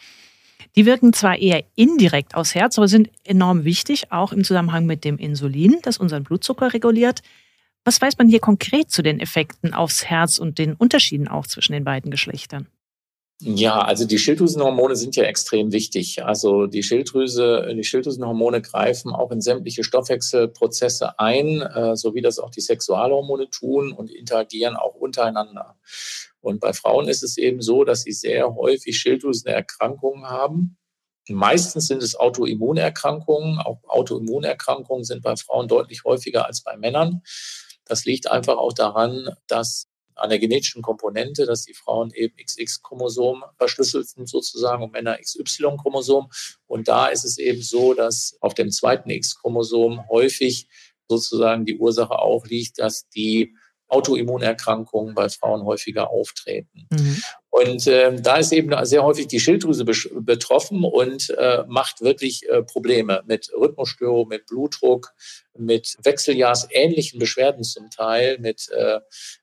Die 0.77 0.85
wirken 0.85 1.13
zwar 1.13 1.37
eher 1.37 1.63
indirekt 1.75 2.35
aufs 2.35 2.53
Herz, 2.53 2.77
aber 2.77 2.87
sind 2.87 3.09
enorm 3.23 3.63
wichtig, 3.63 4.11
auch 4.11 4.33
im 4.33 4.43
Zusammenhang 4.43 4.85
mit 4.85 5.05
dem 5.05 5.17
Insulin, 5.17 5.77
das 5.83 5.97
unseren 5.97 6.23
Blutzucker 6.23 6.73
reguliert. 6.73 7.21
Was 7.85 8.01
weiß 8.01 8.17
man 8.17 8.27
hier 8.27 8.39
konkret 8.39 8.91
zu 8.91 9.01
den 9.01 9.19
Effekten 9.19 9.73
aufs 9.73 10.05
Herz 10.05 10.37
und 10.37 10.57
den 10.57 10.73
Unterschieden 10.73 11.27
auch 11.27 11.47
zwischen 11.47 11.73
den 11.73 11.83
beiden 11.83 12.11
Geschlechtern? 12.11 12.67
Ja, 13.41 13.79
also 13.79 14.05
die 14.05 14.17
Schilddrüsenhormone 14.17 14.95
sind 14.95 15.17
ja 15.17 15.25
extrem 15.25 15.73
wichtig. 15.73 16.23
Also 16.23 16.67
die 16.67 16.83
Schilddrüse, 16.83 17.73
die 17.75 17.83
Schilddrüsenhormone 17.83 18.61
greifen 18.61 19.11
auch 19.11 19.29
in 19.31 19.41
sämtliche 19.41 19.83
Stoffwechselprozesse 19.83 21.19
ein, 21.19 21.61
äh, 21.61 21.97
so 21.97 22.15
wie 22.15 22.21
das 22.21 22.39
auch 22.39 22.49
die 22.49 22.61
Sexualhormone 22.61 23.49
tun 23.49 23.91
und 23.91 24.09
interagieren 24.09 24.77
auch 24.77 24.95
untereinander. 24.95 25.75
Und 26.45 26.59
bei 26.59 26.73
Frauen 26.73 27.07
ist 27.07 27.23
es 27.23 27.37
eben 27.37 27.63
so, 27.63 27.83
dass 27.83 28.03
sie 28.03 28.11
sehr 28.11 28.53
häufig 28.53 28.99
Schilddrüsenerkrankungen 28.99 30.27
haben. 30.27 30.77
Meistens 31.27 31.87
sind 31.87 32.03
es 32.03 32.15
Autoimmunerkrankungen. 32.15 33.57
Auch 33.57 33.79
Autoimmunerkrankungen 33.87 35.03
sind 35.03 35.23
bei 35.23 35.35
Frauen 35.37 35.67
deutlich 35.67 36.03
häufiger 36.03 36.45
als 36.45 36.61
bei 36.61 36.77
Männern. 36.77 37.23
Das 37.85 38.05
liegt 38.05 38.29
einfach 38.29 38.57
auch 38.57 38.73
daran, 38.73 39.35
dass 39.47 39.87
an 40.13 40.29
der 40.29 40.37
genetischen 40.37 40.83
Komponente, 40.83 41.47
dass 41.47 41.63
die 41.63 41.73
Frauen 41.73 42.11
eben 42.13 42.35
XX-Chromosom 42.37 43.43
verschlüsselt 43.57 44.07
sind 44.07 44.29
sozusagen 44.29 44.83
und 44.83 44.93
Männer 44.93 45.17
XY-Chromosom. 45.17 46.29
Und 46.67 46.87
da 46.87 47.07
ist 47.07 47.25
es 47.25 47.39
eben 47.39 47.63
so, 47.63 47.95
dass 47.95 48.37
auf 48.39 48.53
dem 48.53 48.69
zweiten 48.69 49.09
X-Chromosom 49.09 50.07
häufig 50.09 50.67
sozusagen 51.09 51.65
die 51.65 51.79
Ursache 51.79 52.19
auch 52.19 52.45
liegt, 52.45 52.77
dass 52.77 53.09
die 53.09 53.55
Autoimmunerkrankungen 53.87 55.13
bei 55.13 55.29
Frauen 55.29 55.63
häufiger 55.63 56.09
auftreten. 56.09 56.87
Mhm. 56.89 57.21
Und 57.49 57.87
äh, 57.87 58.19
da 58.19 58.37
ist 58.37 58.51
eben 58.51 58.73
sehr 58.85 59.03
häufig 59.03 59.27
die 59.27 59.39
Schilddrüse 59.39 59.85
betroffen 59.85 60.83
und 60.83 61.29
äh, 61.37 61.63
macht 61.67 62.01
wirklich 62.01 62.47
äh, 62.49 62.63
Probleme 62.63 63.23
mit 63.27 63.49
Rhythmusstörung, 63.57 64.27
mit 64.27 64.47
Blutdruck, 64.47 65.11
mit 65.57 65.95
wechseljahrsähnlichen 66.03 67.19
Beschwerden 67.19 67.63
zum 67.63 67.89
Teil, 67.89 68.39
mit 68.39 68.69
äh, 68.71 68.99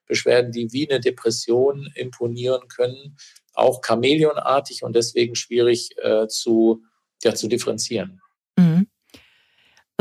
Beschwerden, 0.06 0.52
die 0.52 0.72
wie 0.72 0.90
eine 0.90 1.00
Depression 1.00 1.90
imponieren 1.94 2.68
können, 2.68 3.16
auch 3.54 3.80
chamäleonartig 3.80 4.82
und 4.82 4.94
deswegen 4.94 5.34
schwierig 5.34 5.96
äh, 6.02 6.26
zu, 6.28 6.82
ja, 7.22 7.34
zu 7.34 7.48
differenzieren. 7.48 8.20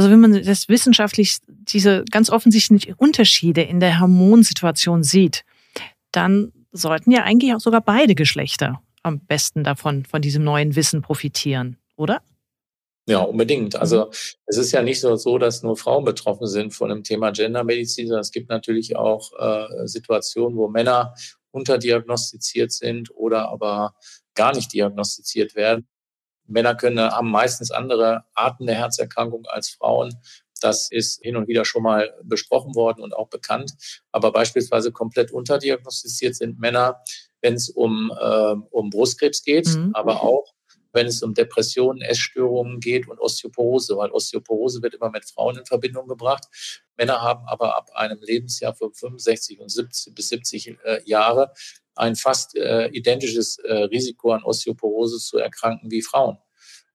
Also 0.01 0.09
wenn 0.09 0.19
man 0.19 0.43
das 0.43 0.67
wissenschaftlich 0.67 1.37
diese 1.47 2.03
ganz 2.09 2.31
offensichtlichen 2.31 2.95
Unterschiede 2.95 3.61
in 3.61 3.79
der 3.79 3.99
Hormonsituation 3.99 5.03
sieht, 5.03 5.45
dann 6.11 6.51
sollten 6.71 7.11
ja 7.11 7.21
eigentlich 7.21 7.53
auch 7.53 7.59
sogar 7.59 7.81
beide 7.81 8.15
Geschlechter 8.15 8.81
am 9.03 9.19
besten 9.19 9.63
davon, 9.63 10.03
von 10.03 10.23
diesem 10.23 10.43
neuen 10.43 10.75
Wissen 10.75 11.03
profitieren, 11.03 11.77
oder? 11.97 12.23
Ja, 13.07 13.19
unbedingt. 13.19 13.75
Also 13.75 14.09
es 14.47 14.57
ist 14.57 14.71
ja 14.71 14.81
nicht 14.81 14.99
so, 14.99 15.15
so, 15.17 15.37
dass 15.37 15.61
nur 15.61 15.77
Frauen 15.77 16.03
betroffen 16.03 16.47
sind 16.47 16.73
von 16.73 16.89
dem 16.89 17.03
Thema 17.03 17.29
Gendermedizin, 17.29 18.07
sondern 18.07 18.21
es 18.21 18.31
gibt 18.31 18.49
natürlich 18.49 18.95
auch 18.95 19.33
äh, 19.37 19.85
Situationen, 19.85 20.57
wo 20.57 20.67
Männer 20.67 21.13
unterdiagnostiziert 21.51 22.71
sind 22.71 23.11
oder 23.15 23.49
aber 23.49 23.93
gar 24.33 24.55
nicht 24.55 24.73
diagnostiziert 24.73 25.53
werden. 25.53 25.85
Männer 26.51 26.75
können, 26.75 26.99
haben 26.99 27.31
meistens 27.31 27.71
andere 27.71 28.25
Arten 28.33 28.65
der 28.65 28.75
Herzerkrankung 28.75 29.45
als 29.47 29.69
Frauen. 29.69 30.13
Das 30.61 30.91
ist 30.91 31.21
hin 31.23 31.35
und 31.35 31.47
wieder 31.47 31.65
schon 31.65 31.83
mal 31.83 32.13
besprochen 32.23 32.75
worden 32.75 33.01
und 33.01 33.15
auch 33.15 33.29
bekannt. 33.29 33.73
Aber 34.11 34.31
beispielsweise 34.31 34.91
komplett 34.91 35.31
unterdiagnostiziert 35.31 36.35
sind 36.35 36.59
Männer, 36.59 37.01
wenn 37.41 37.55
es 37.55 37.69
um, 37.69 38.11
äh, 38.19 38.55
um 38.69 38.89
Brustkrebs 38.91 39.43
geht, 39.43 39.67
mhm. 39.67 39.91
aber 39.93 40.21
auch 40.21 40.53
wenn 40.93 41.07
es 41.07 41.23
um 41.23 41.33
Depressionen, 41.33 42.01
Essstörungen 42.01 42.79
geht 42.79 43.07
und 43.07 43.19
Osteoporose, 43.19 43.95
weil 43.97 44.11
Osteoporose 44.11 44.81
wird 44.81 44.93
immer 44.93 45.09
mit 45.09 45.25
Frauen 45.25 45.57
in 45.57 45.65
Verbindung 45.65 46.07
gebracht. 46.07 46.47
Männer 46.97 47.21
haben 47.21 47.47
aber 47.47 47.77
ab 47.77 47.89
einem 47.93 48.19
Lebensjahr 48.21 48.75
von 48.75 48.93
65 48.93 49.59
und 49.59 49.69
70 49.69 50.13
bis 50.13 50.29
70 50.29 50.77
äh, 50.83 51.01
Jahre 51.05 51.53
ein 51.95 52.15
fast 52.15 52.55
äh, 52.55 52.87
identisches 52.87 53.57
äh, 53.59 53.73
Risiko 53.73 54.31
an 54.31 54.43
Osteoporose 54.43 55.19
zu 55.19 55.37
erkranken 55.37 55.91
wie 55.91 56.01
Frauen. 56.01 56.37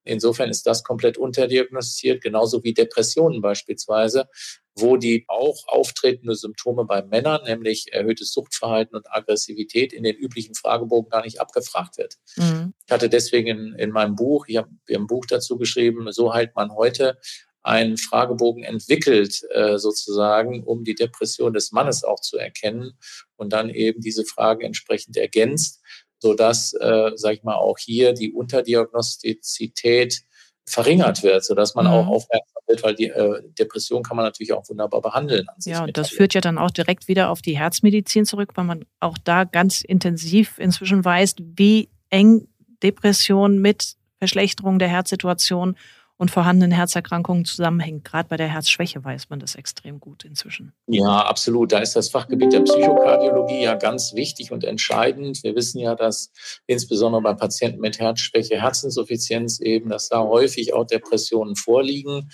Insofern 0.06 0.50
ist 0.50 0.66
das 0.66 0.84
komplett 0.84 1.18
unterdiagnostiziert, 1.18 2.22
genauso 2.22 2.62
wie 2.62 2.72
Depressionen 2.72 3.40
beispielsweise, 3.40 4.28
wo 4.76 4.96
die 4.96 5.24
auch 5.26 5.66
auftretende 5.66 6.36
Symptome 6.36 6.84
bei 6.84 7.02
Männern, 7.02 7.42
nämlich 7.44 7.92
erhöhtes 7.92 8.32
Suchtverhalten 8.32 8.96
und 8.96 9.12
Aggressivität, 9.12 9.92
in 9.92 10.04
den 10.04 10.14
üblichen 10.14 10.54
Fragebogen 10.54 11.10
gar 11.10 11.24
nicht 11.24 11.40
abgefragt 11.40 11.98
wird. 11.98 12.14
Mhm. 12.36 12.72
Ich 12.86 12.92
hatte 12.92 13.08
deswegen 13.08 13.48
in, 13.48 13.74
in 13.74 13.90
meinem 13.90 14.14
Buch, 14.14 14.46
ich 14.48 14.58
habe 14.58 14.70
ein 14.88 15.06
Buch 15.06 15.26
dazu 15.26 15.56
geschrieben, 15.56 16.12
so 16.12 16.32
heilt 16.32 16.54
man 16.54 16.72
heute 16.72 17.18
einen 17.66 17.96
Fragebogen 17.96 18.62
entwickelt, 18.62 19.42
äh, 19.52 19.76
sozusagen, 19.76 20.62
um 20.62 20.84
die 20.84 20.94
Depression 20.94 21.52
des 21.52 21.72
Mannes 21.72 22.04
auch 22.04 22.20
zu 22.20 22.38
erkennen 22.38 22.92
und 23.36 23.52
dann 23.52 23.70
eben 23.70 24.00
diese 24.00 24.24
Frage 24.24 24.64
entsprechend 24.64 25.16
ergänzt, 25.16 25.82
sodass, 26.20 26.74
äh, 26.74 27.10
sag 27.16 27.34
ich 27.34 27.42
mal, 27.42 27.56
auch 27.56 27.78
hier 27.78 28.12
die 28.12 28.32
Unterdiagnostizität 28.32 30.22
verringert 30.68 31.22
wird, 31.22 31.44
sodass 31.44 31.74
man 31.74 31.86
mhm. 31.86 31.92
auch 31.92 32.06
aufmerksam 32.06 32.62
wird, 32.68 32.82
weil 32.84 32.94
die 32.94 33.08
äh, 33.08 33.42
Depression 33.58 34.02
kann 34.02 34.16
man 34.16 34.24
natürlich 34.24 34.52
auch 34.52 34.68
wunderbar 34.68 35.00
behandeln. 35.00 35.46
Ja, 35.64 35.84
und 35.84 35.96
das 35.96 36.10
führt 36.10 36.34
ja 36.34 36.40
dann 36.40 36.58
auch 36.58 36.70
direkt 36.70 37.08
wieder 37.08 37.30
auf 37.30 37.42
die 37.42 37.58
Herzmedizin 37.58 38.26
zurück, 38.26 38.52
weil 38.54 38.64
man 38.64 38.84
auch 39.00 39.18
da 39.18 39.44
ganz 39.44 39.82
intensiv 39.82 40.58
inzwischen 40.58 41.04
weiß, 41.04 41.34
wie 41.38 41.88
eng 42.10 42.48
Depression 42.82 43.58
mit 43.58 43.96
Verschlechterung 44.18 44.78
der 44.78 44.88
Herzsituation 44.88 45.76
und 46.18 46.30
vorhandenen 46.30 46.72
Herzerkrankungen 46.72 47.44
zusammenhängt. 47.44 48.04
Gerade 48.04 48.28
bei 48.28 48.36
der 48.36 48.48
Herzschwäche 48.48 49.04
weiß 49.04 49.28
man 49.28 49.38
das 49.38 49.54
extrem 49.54 50.00
gut 50.00 50.24
inzwischen. 50.24 50.72
Ja, 50.86 51.20
absolut. 51.22 51.72
Da 51.72 51.78
ist 51.78 51.94
das 51.94 52.08
Fachgebiet 52.08 52.52
der 52.52 52.60
Psychokardiologie 52.60 53.62
ja 53.62 53.74
ganz 53.74 54.14
wichtig 54.14 54.50
und 54.50 54.64
entscheidend. 54.64 55.42
Wir 55.42 55.54
wissen 55.54 55.78
ja, 55.78 55.94
dass 55.94 56.32
insbesondere 56.66 57.22
bei 57.22 57.34
Patienten 57.34 57.80
mit 57.80 57.98
Herzschwäche, 57.98 58.60
Herzinsuffizienz 58.60 59.60
eben, 59.60 59.90
dass 59.90 60.08
da 60.08 60.20
häufig 60.20 60.72
auch 60.74 60.86
Depressionen 60.86 61.56
vorliegen. 61.56 62.30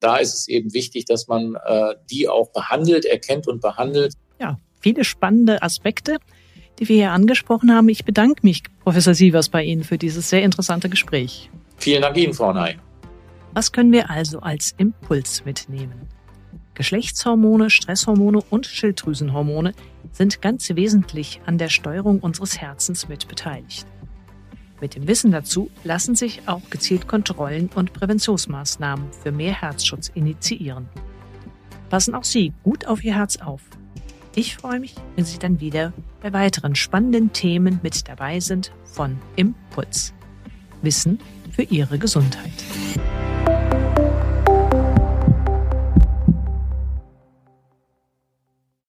Da 0.00 0.16
ist 0.16 0.34
es 0.34 0.48
eben 0.48 0.72
wichtig, 0.74 1.06
dass 1.06 1.26
man 1.28 1.56
äh, 1.64 1.94
die 2.10 2.28
auch 2.28 2.52
behandelt, 2.52 3.04
erkennt 3.04 3.48
und 3.48 3.60
behandelt. 3.60 4.14
Ja, 4.38 4.58
viele 4.80 5.04
spannende 5.04 5.62
Aspekte 5.62 6.18
die 6.78 6.88
wir 6.88 6.96
hier 6.96 7.12
angesprochen 7.12 7.72
haben. 7.72 7.88
Ich 7.88 8.04
bedanke 8.04 8.40
mich, 8.42 8.62
Professor 8.82 9.14
Sievers, 9.14 9.48
bei 9.48 9.62
Ihnen 9.62 9.84
für 9.84 9.98
dieses 9.98 10.28
sehr 10.28 10.42
interessante 10.42 10.88
Gespräch. 10.88 11.50
Vielen 11.76 12.02
Dank 12.02 12.16
Ihnen, 12.16 12.34
Frau 12.34 12.52
Ney. 12.52 12.76
Was 13.54 13.70
können 13.70 13.92
wir 13.92 14.10
also 14.10 14.40
als 14.40 14.74
Impuls 14.78 15.44
mitnehmen? 15.44 16.08
Geschlechtshormone, 16.74 17.70
Stresshormone 17.70 18.42
und 18.50 18.66
Schilddrüsenhormone 18.66 19.74
sind 20.10 20.42
ganz 20.42 20.68
wesentlich 20.70 21.40
an 21.46 21.56
der 21.56 21.68
Steuerung 21.68 22.18
unseres 22.18 22.60
Herzens 22.60 23.08
mit 23.08 23.28
beteiligt. 23.28 23.86
Mit 24.80 24.96
dem 24.96 25.06
Wissen 25.06 25.30
dazu 25.30 25.70
lassen 25.84 26.16
sich 26.16 26.42
auch 26.46 26.68
gezielt 26.68 27.06
Kontrollen 27.06 27.70
und 27.76 27.92
Präventionsmaßnahmen 27.92 29.12
für 29.12 29.30
mehr 29.30 29.60
Herzschutz 29.62 30.08
initiieren. 30.08 30.88
Passen 31.90 32.16
auch 32.16 32.24
Sie 32.24 32.52
gut 32.64 32.88
auf 32.88 33.04
Ihr 33.04 33.14
Herz 33.14 33.36
auf. 33.36 33.62
Ich 34.34 34.56
freue 34.56 34.80
mich, 34.80 34.96
wenn 35.14 35.24
Sie 35.24 35.38
dann 35.38 35.60
wieder 35.60 35.92
bei 36.20 36.32
weiteren 36.32 36.74
spannenden 36.74 37.32
Themen 37.32 37.78
mit 37.84 38.08
dabei 38.08 38.40
sind 38.40 38.72
von 38.84 39.16
Impuls. 39.36 40.12
Wissen 40.82 41.20
für 41.54 41.62
Ihre 41.62 41.98
Gesundheit. 41.98 42.52